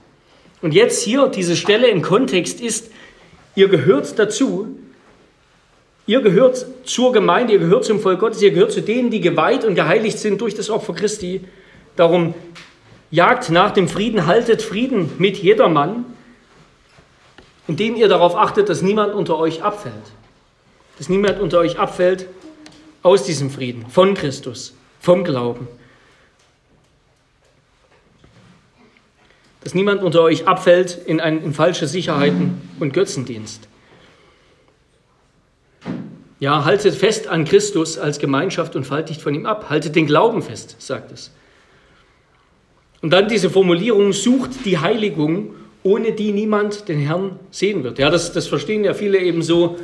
[0.62, 2.92] Und jetzt hier, diese Stelle im Kontext ist,
[3.56, 4.68] ihr gehört dazu,
[6.06, 9.64] ihr gehört zur Gemeinde, ihr gehört zum Volk Gottes, ihr gehört zu denen, die geweiht
[9.64, 11.40] und geheiligt sind durch das Opfer Christi.
[11.96, 12.34] Darum
[13.10, 16.04] jagt nach dem Frieden, haltet Frieden mit jedermann
[17.68, 19.94] indem ihr darauf achtet, dass niemand unter euch abfällt.
[20.98, 22.28] Dass niemand unter euch abfällt
[23.06, 25.68] aus diesem Frieden, von Christus, vom Glauben.
[29.62, 33.68] Dass niemand unter euch abfällt in, ein, in falsche Sicherheiten und Götzendienst.
[36.40, 39.70] Ja, haltet fest an Christus als Gemeinschaft und fallt nicht von ihm ab.
[39.70, 41.30] Haltet den Glauben fest, sagt es.
[43.02, 45.54] Und dann diese Formulierung, sucht die Heiligung,
[45.84, 48.00] ohne die niemand den Herrn sehen wird.
[48.00, 49.78] Ja, das, das verstehen ja viele eben so,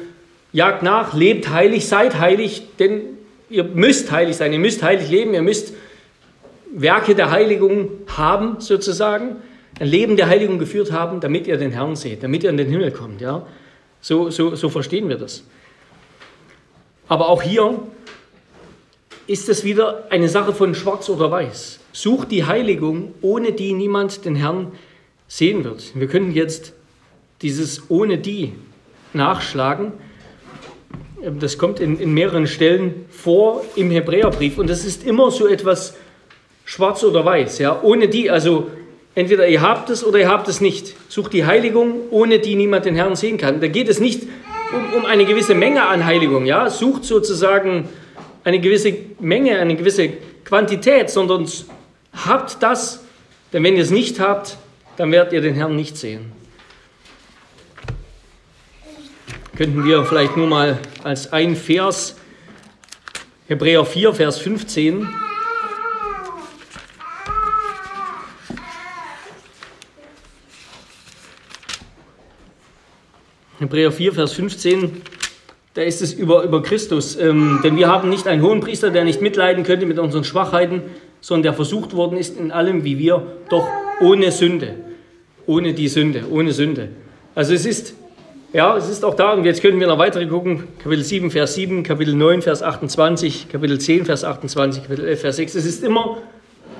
[0.52, 3.02] jagt nach, lebt heilig, seid heilig, denn
[3.48, 5.74] ihr müsst heilig sein, ihr müsst heilig leben, ihr müsst
[6.74, 9.36] Werke der Heiligung haben, sozusagen,
[9.80, 12.68] ein Leben der Heiligung geführt haben, damit ihr den Herrn seht, damit ihr in den
[12.68, 13.20] Himmel kommt.
[13.20, 13.46] Ja?
[14.00, 15.44] So, so, so verstehen wir das.
[17.08, 17.80] Aber auch hier
[19.26, 21.80] ist es wieder eine Sache von Schwarz oder Weiß.
[21.92, 24.72] Sucht die Heiligung, ohne die niemand den Herrn
[25.28, 25.92] sehen wird.
[25.94, 26.72] Wir können jetzt
[27.42, 28.52] dieses ohne die
[29.12, 29.92] nachschlagen.
[31.38, 35.94] Das kommt in, in mehreren Stellen vor im Hebräerbrief und das ist immer so etwas
[36.64, 37.58] schwarz oder weiß.
[37.58, 37.80] Ja?
[37.82, 38.70] Ohne die, also
[39.14, 40.94] entweder ihr habt es oder ihr habt es nicht.
[41.08, 43.60] Sucht die Heiligung, ohne die niemand den Herrn sehen kann.
[43.60, 44.22] Da geht es nicht
[44.72, 46.44] um, um eine gewisse Menge an Heiligung.
[46.44, 46.70] Ja?
[46.70, 47.88] Sucht sozusagen
[48.42, 50.10] eine gewisse Menge, eine gewisse
[50.44, 51.46] Quantität, sondern
[52.12, 53.04] habt das,
[53.52, 54.56] denn wenn ihr es nicht habt,
[54.96, 56.32] dann werdet ihr den Herrn nicht sehen.
[59.62, 62.16] Könnten wir vielleicht nur mal als ein Vers,
[63.46, 65.08] Hebräer 4, Vers 15,
[73.60, 75.00] Hebräer 4, Vers 15,
[75.74, 77.14] da ist es über, über Christus.
[77.14, 80.82] Ähm, denn wir haben nicht einen hohen Priester, der nicht mitleiden könnte mit unseren Schwachheiten,
[81.20, 83.68] sondern der versucht worden ist in allem wie wir, doch
[84.00, 84.74] ohne Sünde.
[85.46, 86.88] Ohne die Sünde, ohne Sünde.
[87.36, 87.94] Also es ist,
[88.52, 91.54] ja, es ist auch da, und jetzt können wir noch weitere gucken, Kapitel 7, Vers
[91.54, 95.54] 7, Kapitel 9, Vers 28, Kapitel 10, Vers 28, Kapitel 11, Vers 6.
[95.54, 96.18] Es ist immer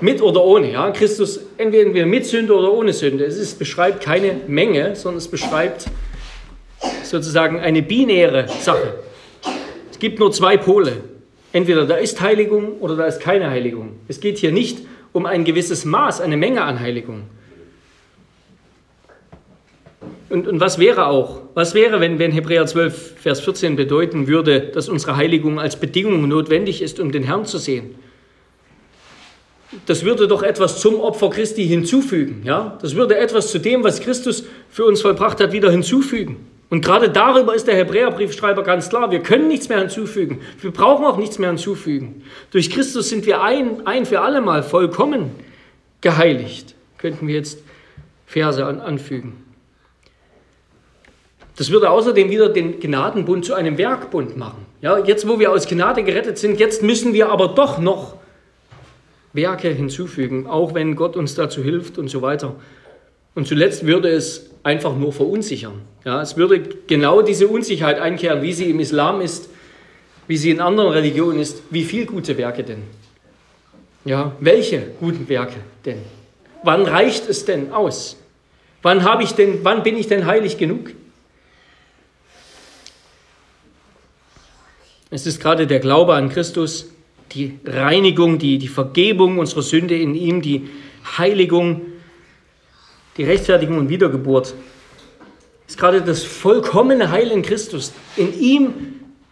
[0.03, 0.71] mit oder ohne.
[0.71, 0.91] Ja?
[0.91, 3.25] Christus entweder mit Sünde oder ohne Sünde.
[3.25, 5.87] Es ist, beschreibt keine Menge, sondern es beschreibt
[7.05, 8.95] sozusagen eine binäre Sache.
[9.91, 10.93] Es gibt nur zwei Pole.
[11.55, 13.97] Entweder da ist Heiligung oder da ist keine Heiligung.
[14.09, 14.79] Es geht hier nicht
[15.13, 17.25] um ein gewisses Maß, eine Menge an Heiligung.
[20.33, 24.61] Und, und was wäre auch, was wäre, wenn, wenn Hebräer 12, Vers 14 bedeuten würde,
[24.61, 27.97] dass unsere Heiligung als Bedingung notwendig ist, um den Herrn zu sehen?
[29.85, 32.41] Das würde doch etwas zum Opfer Christi hinzufügen.
[32.47, 32.79] Ja?
[32.81, 36.39] Das würde etwas zu dem, was Christus für uns vollbracht hat, wieder hinzufügen.
[36.71, 39.11] Und gerade darüber ist der Hebräerbriefschreiber ganz klar.
[39.11, 40.41] Wir können nichts mehr hinzufügen.
[40.63, 42.23] Wir brauchen auch nichts mehr hinzufügen.
[42.53, 45.31] Durch Christus sind wir ein, ein für alle Mal vollkommen
[46.01, 46.75] geheiligt.
[46.97, 47.59] Könnten wir jetzt
[48.25, 49.42] Verse an, anfügen.
[51.63, 54.67] Das würde außerdem wieder den Gnadenbund zu einem Werkbund machen.
[54.81, 58.17] Ja, jetzt, wo wir aus Gnade gerettet sind, jetzt müssen wir aber doch noch
[59.33, 62.57] Werke hinzufügen, auch wenn Gott uns dazu hilft und so weiter.
[63.37, 65.83] Und zuletzt würde es einfach nur verunsichern.
[66.05, 69.49] Ja, es würde genau diese Unsicherheit einkehren, wie sie im Islam ist,
[70.27, 71.63] wie sie in anderen Religionen ist.
[71.71, 72.83] Wie viele gute Werke denn?
[74.05, 75.99] Ja, welche guten Werke denn?
[76.65, 78.17] Wann reicht es denn aus?
[78.83, 80.91] Wann habe ich denn, wann bin ich denn heilig genug?
[85.15, 86.91] Es ist gerade der Glaube an Christus,
[87.33, 90.71] die Reinigung, die, die Vergebung unserer Sünde in ihm, die
[91.19, 91.83] Heiligung,
[93.19, 94.55] die Rechtfertigung und Wiedergeburt,
[95.69, 97.93] ist gerade das vollkommene Heil in Christus.
[98.17, 98.73] In ihm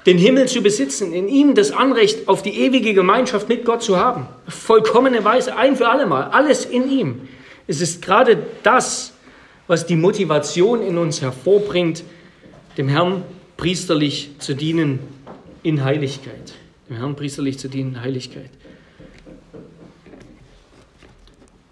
[0.05, 3.97] den Himmel zu besitzen, in ihm das Anrecht auf die ewige Gemeinschaft mit Gott zu
[3.97, 4.26] haben.
[4.49, 7.28] Vollkommene Weise, ein für alle Mal, alles in ihm.
[7.66, 9.14] Es ist gerade das,
[9.66, 12.05] was die Motivation in uns hervorbringt,
[12.76, 13.24] dem Herrn
[13.57, 14.99] priesterlich zu dienen
[15.63, 16.55] in Heiligkeit.
[16.89, 18.51] Dem Herrn priesterlich zu dienen in Heiligkeit.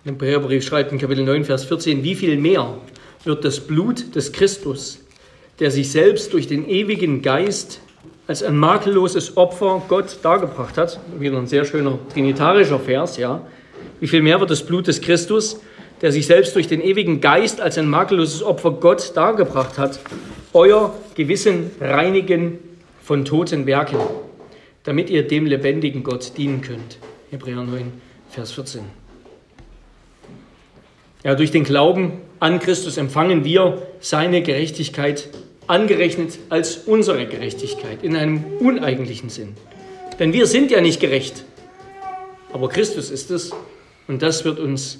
[0.04, 2.78] Der Hebräerbrief schreibt in Kapitel 9, Vers 14, wie viel mehr
[3.24, 5.00] wird das Blut des Christus,
[5.58, 7.80] der sich selbst durch den ewigen Geist
[8.26, 13.46] als ein makelloses Opfer Gott dargebracht hat, wieder ein sehr schöner trinitarischer Vers, ja,
[14.00, 15.60] wie viel mehr wird das Blut des Christus,
[16.00, 19.98] der sich selbst durch den ewigen Geist als ein makelloses Opfer Gott dargebracht hat,
[20.52, 22.58] euer Gewissen reinigen
[23.08, 23.98] von toten Werken,
[24.84, 26.98] damit ihr dem lebendigen Gott dienen könnt.
[27.30, 27.90] Hebräer 9,
[28.28, 28.82] Vers 14.
[31.24, 35.30] Ja, durch den Glauben an Christus empfangen wir seine Gerechtigkeit
[35.66, 39.54] angerechnet als unsere Gerechtigkeit in einem uneigentlichen Sinn.
[40.18, 41.46] Denn wir sind ja nicht gerecht,
[42.52, 43.52] aber Christus ist es
[44.06, 44.98] und das wird uns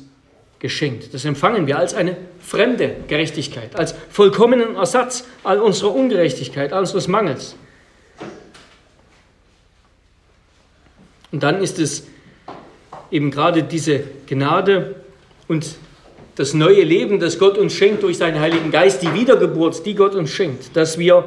[0.60, 1.12] geschenkt.
[1.12, 7.06] Das empfangen wir als eine fremde Gerechtigkeit, als vollkommenen Ersatz all unserer Ungerechtigkeit, all unseres
[7.06, 7.54] Mangels.
[11.30, 12.06] Und dann ist es
[13.10, 14.96] eben gerade diese Gnade
[15.46, 15.76] und
[16.36, 20.14] das neue Leben, das Gott uns schenkt durch seinen Heiligen Geist, die Wiedergeburt, die Gott
[20.14, 21.24] uns schenkt, dass wir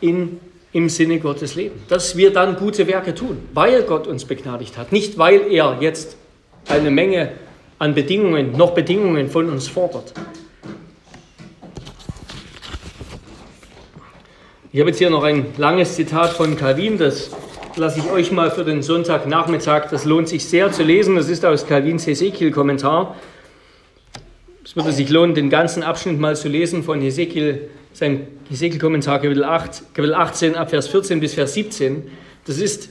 [0.00, 0.38] in,
[0.72, 4.92] im Sinne Gottes leben, dass wir dann gute Werke tun, weil Gott uns begnadigt hat,
[4.92, 6.16] nicht weil er jetzt
[6.68, 7.32] eine Menge
[7.78, 10.12] an Bedingungen, noch Bedingungen von uns fordert.
[14.72, 17.30] Ich habe jetzt hier noch ein langes Zitat von Calvin, das
[17.76, 21.44] lasse ich euch mal für den Sonntagnachmittag, das lohnt sich sehr zu lesen, das ist
[21.44, 23.16] aus Calvins Hesekiel-Kommentar.
[24.64, 29.44] Es würde sich lohnen, den ganzen Abschnitt mal zu lesen von Hesekiel, sein Hesekiel-Kommentar, Kapitel,
[29.44, 32.10] 8, Kapitel 18, ab Vers 14 bis Vers 17.
[32.46, 32.90] Das ist,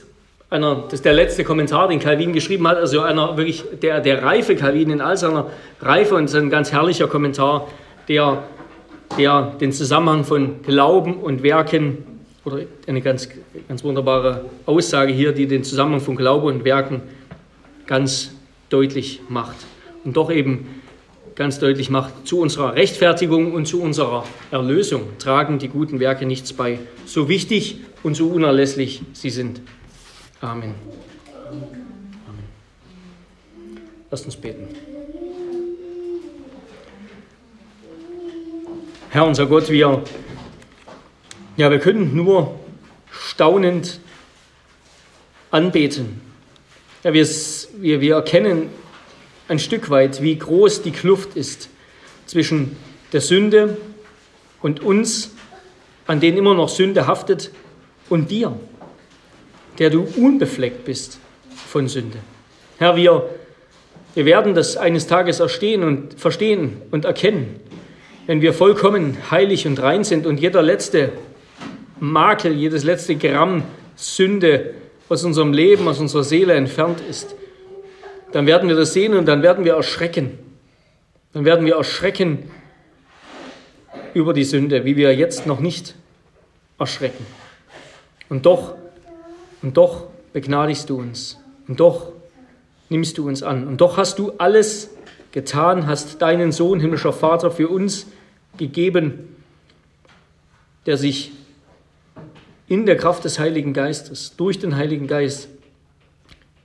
[0.50, 4.22] einer, das ist der letzte Kommentar, den Calvin geschrieben hat, also einer wirklich der, der
[4.22, 5.46] reife Calvin in all seiner
[5.80, 7.68] Reife und es ein ganz herrlicher Kommentar,
[8.08, 8.42] der,
[9.18, 12.11] der den Zusammenhang von Glauben und Werken
[12.44, 13.28] oder eine ganz,
[13.68, 17.02] ganz wunderbare Aussage hier, die den Zusammenhang von Glaube und Werken
[17.86, 18.32] ganz
[18.68, 19.56] deutlich macht.
[20.04, 20.66] Und doch eben
[21.34, 26.52] ganz deutlich macht, zu unserer Rechtfertigung und zu unserer Erlösung tragen die guten Werke nichts
[26.52, 29.60] bei, so wichtig und so unerlässlich sie sind.
[30.40, 30.74] Amen.
[31.48, 32.44] Amen.
[34.10, 34.68] Lasst uns beten.
[39.10, 40.02] Herr unser Gott, wir,
[41.56, 42.58] ja, wir können nur
[43.10, 44.00] staunend
[45.50, 46.20] anbeten.
[47.04, 47.26] Ja, wir,
[47.78, 48.70] wir, wir erkennen
[49.48, 51.68] ein Stück weit, wie groß die Kluft ist
[52.26, 52.76] zwischen
[53.12, 53.76] der Sünde
[54.62, 55.32] und uns,
[56.06, 57.50] an denen immer noch Sünde haftet,
[58.08, 58.58] und dir,
[59.78, 61.18] der du unbefleckt bist
[61.68, 62.18] von Sünde.
[62.78, 63.28] Herr, wir,
[64.14, 67.60] wir werden das eines Tages erstehen und verstehen und erkennen,
[68.26, 71.12] wenn wir vollkommen heilig und rein sind und jeder letzte
[72.02, 73.62] Makel, jedes letzte Gramm
[73.96, 74.74] Sünde
[75.08, 77.34] aus unserem Leben, aus unserer Seele entfernt ist
[78.32, 80.38] dann werden wir das sehen und dann werden wir erschrecken.
[81.32, 82.50] Dann werden wir erschrecken
[84.14, 85.94] über die Sünde, wie wir jetzt noch nicht
[86.78, 87.24] erschrecken.
[88.28, 88.74] Und doch,
[89.62, 91.38] und doch begnadigst du uns.
[91.68, 92.12] Und doch
[92.88, 93.66] nimmst du uns an.
[93.66, 94.90] Und doch hast du alles
[95.30, 98.06] getan, hast deinen Sohn, himmlischer Vater, für uns
[98.56, 99.36] gegeben,
[100.84, 101.32] der sich
[102.72, 105.48] in der Kraft des Heiligen Geistes, durch den Heiligen Geist,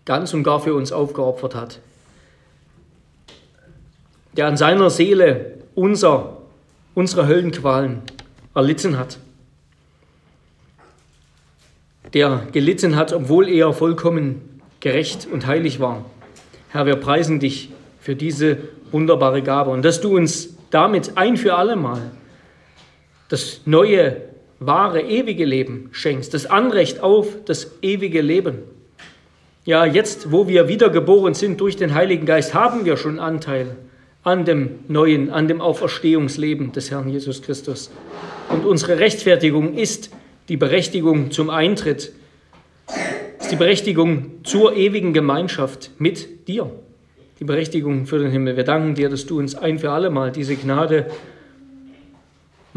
[0.06, 1.80] ganz und gar für uns aufgeopfert hat.
[4.38, 6.38] Der an seiner Seele unser,
[6.96, 8.04] unsere Höllenqualen
[8.56, 9.20] erlitten hat.
[12.14, 16.06] Der gelitten hat, obwohl er vollkommen gerecht und heilig war.
[16.70, 18.60] Herr, wir preisen dich für diese
[18.94, 22.12] wunderbare Gabe und dass du uns damit ein für alle Mal
[23.28, 24.22] das neue,
[24.60, 28.60] wahre, ewige Leben schenkst, das Anrecht auf das ewige Leben.
[29.66, 33.76] Ja, jetzt, wo wir wiedergeboren sind durch den Heiligen Geist, haben wir schon Anteil
[34.24, 37.92] an dem neuen, an dem Auferstehungsleben des Herrn Jesus Christus.
[38.50, 40.10] Und unsere Rechtfertigung ist
[40.50, 42.14] die Berechtigung zum Eintritt,
[43.40, 46.70] ist die Berechtigung zur ewigen Gemeinschaft mit dir,
[47.40, 48.58] die Berechtigung für den Himmel.
[48.58, 51.08] Wir danken dir, dass du uns ein für alle Mal diese Gnade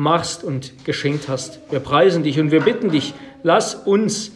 [0.00, 1.60] machst und geschenkt hast.
[1.70, 4.32] Wir preisen dich und wir bitten dich, lass uns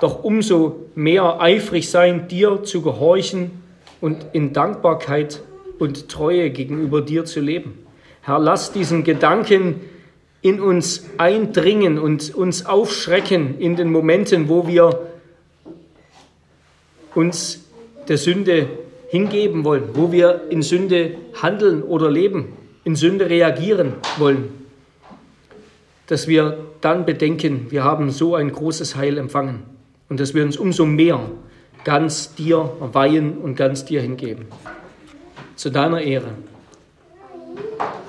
[0.00, 3.52] doch umso mehr eifrig sein, dir zu gehorchen
[4.00, 5.40] und in Dankbarkeit
[5.78, 7.78] und Treue gegenüber dir zu leben.
[8.22, 9.80] Herr, lass diesen Gedanken
[10.42, 14.98] in uns eindringen und uns aufschrecken in den Momenten, wo wir
[17.14, 17.64] uns
[18.08, 18.68] der Sünde
[19.08, 22.52] hingeben wollen, wo wir in Sünde handeln oder leben,
[22.84, 24.48] in Sünde reagieren wollen,
[26.06, 29.62] dass wir dann bedenken, wir haben so ein großes Heil empfangen
[30.08, 31.20] und dass wir uns umso mehr
[31.84, 34.46] ganz dir weihen und ganz dir hingeben.
[35.56, 36.30] Zu deiner Ehre.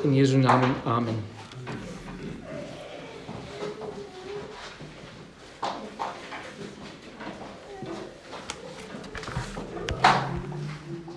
[0.04, 0.72] In Jesu Namen.
[0.84, 1.35] Amen.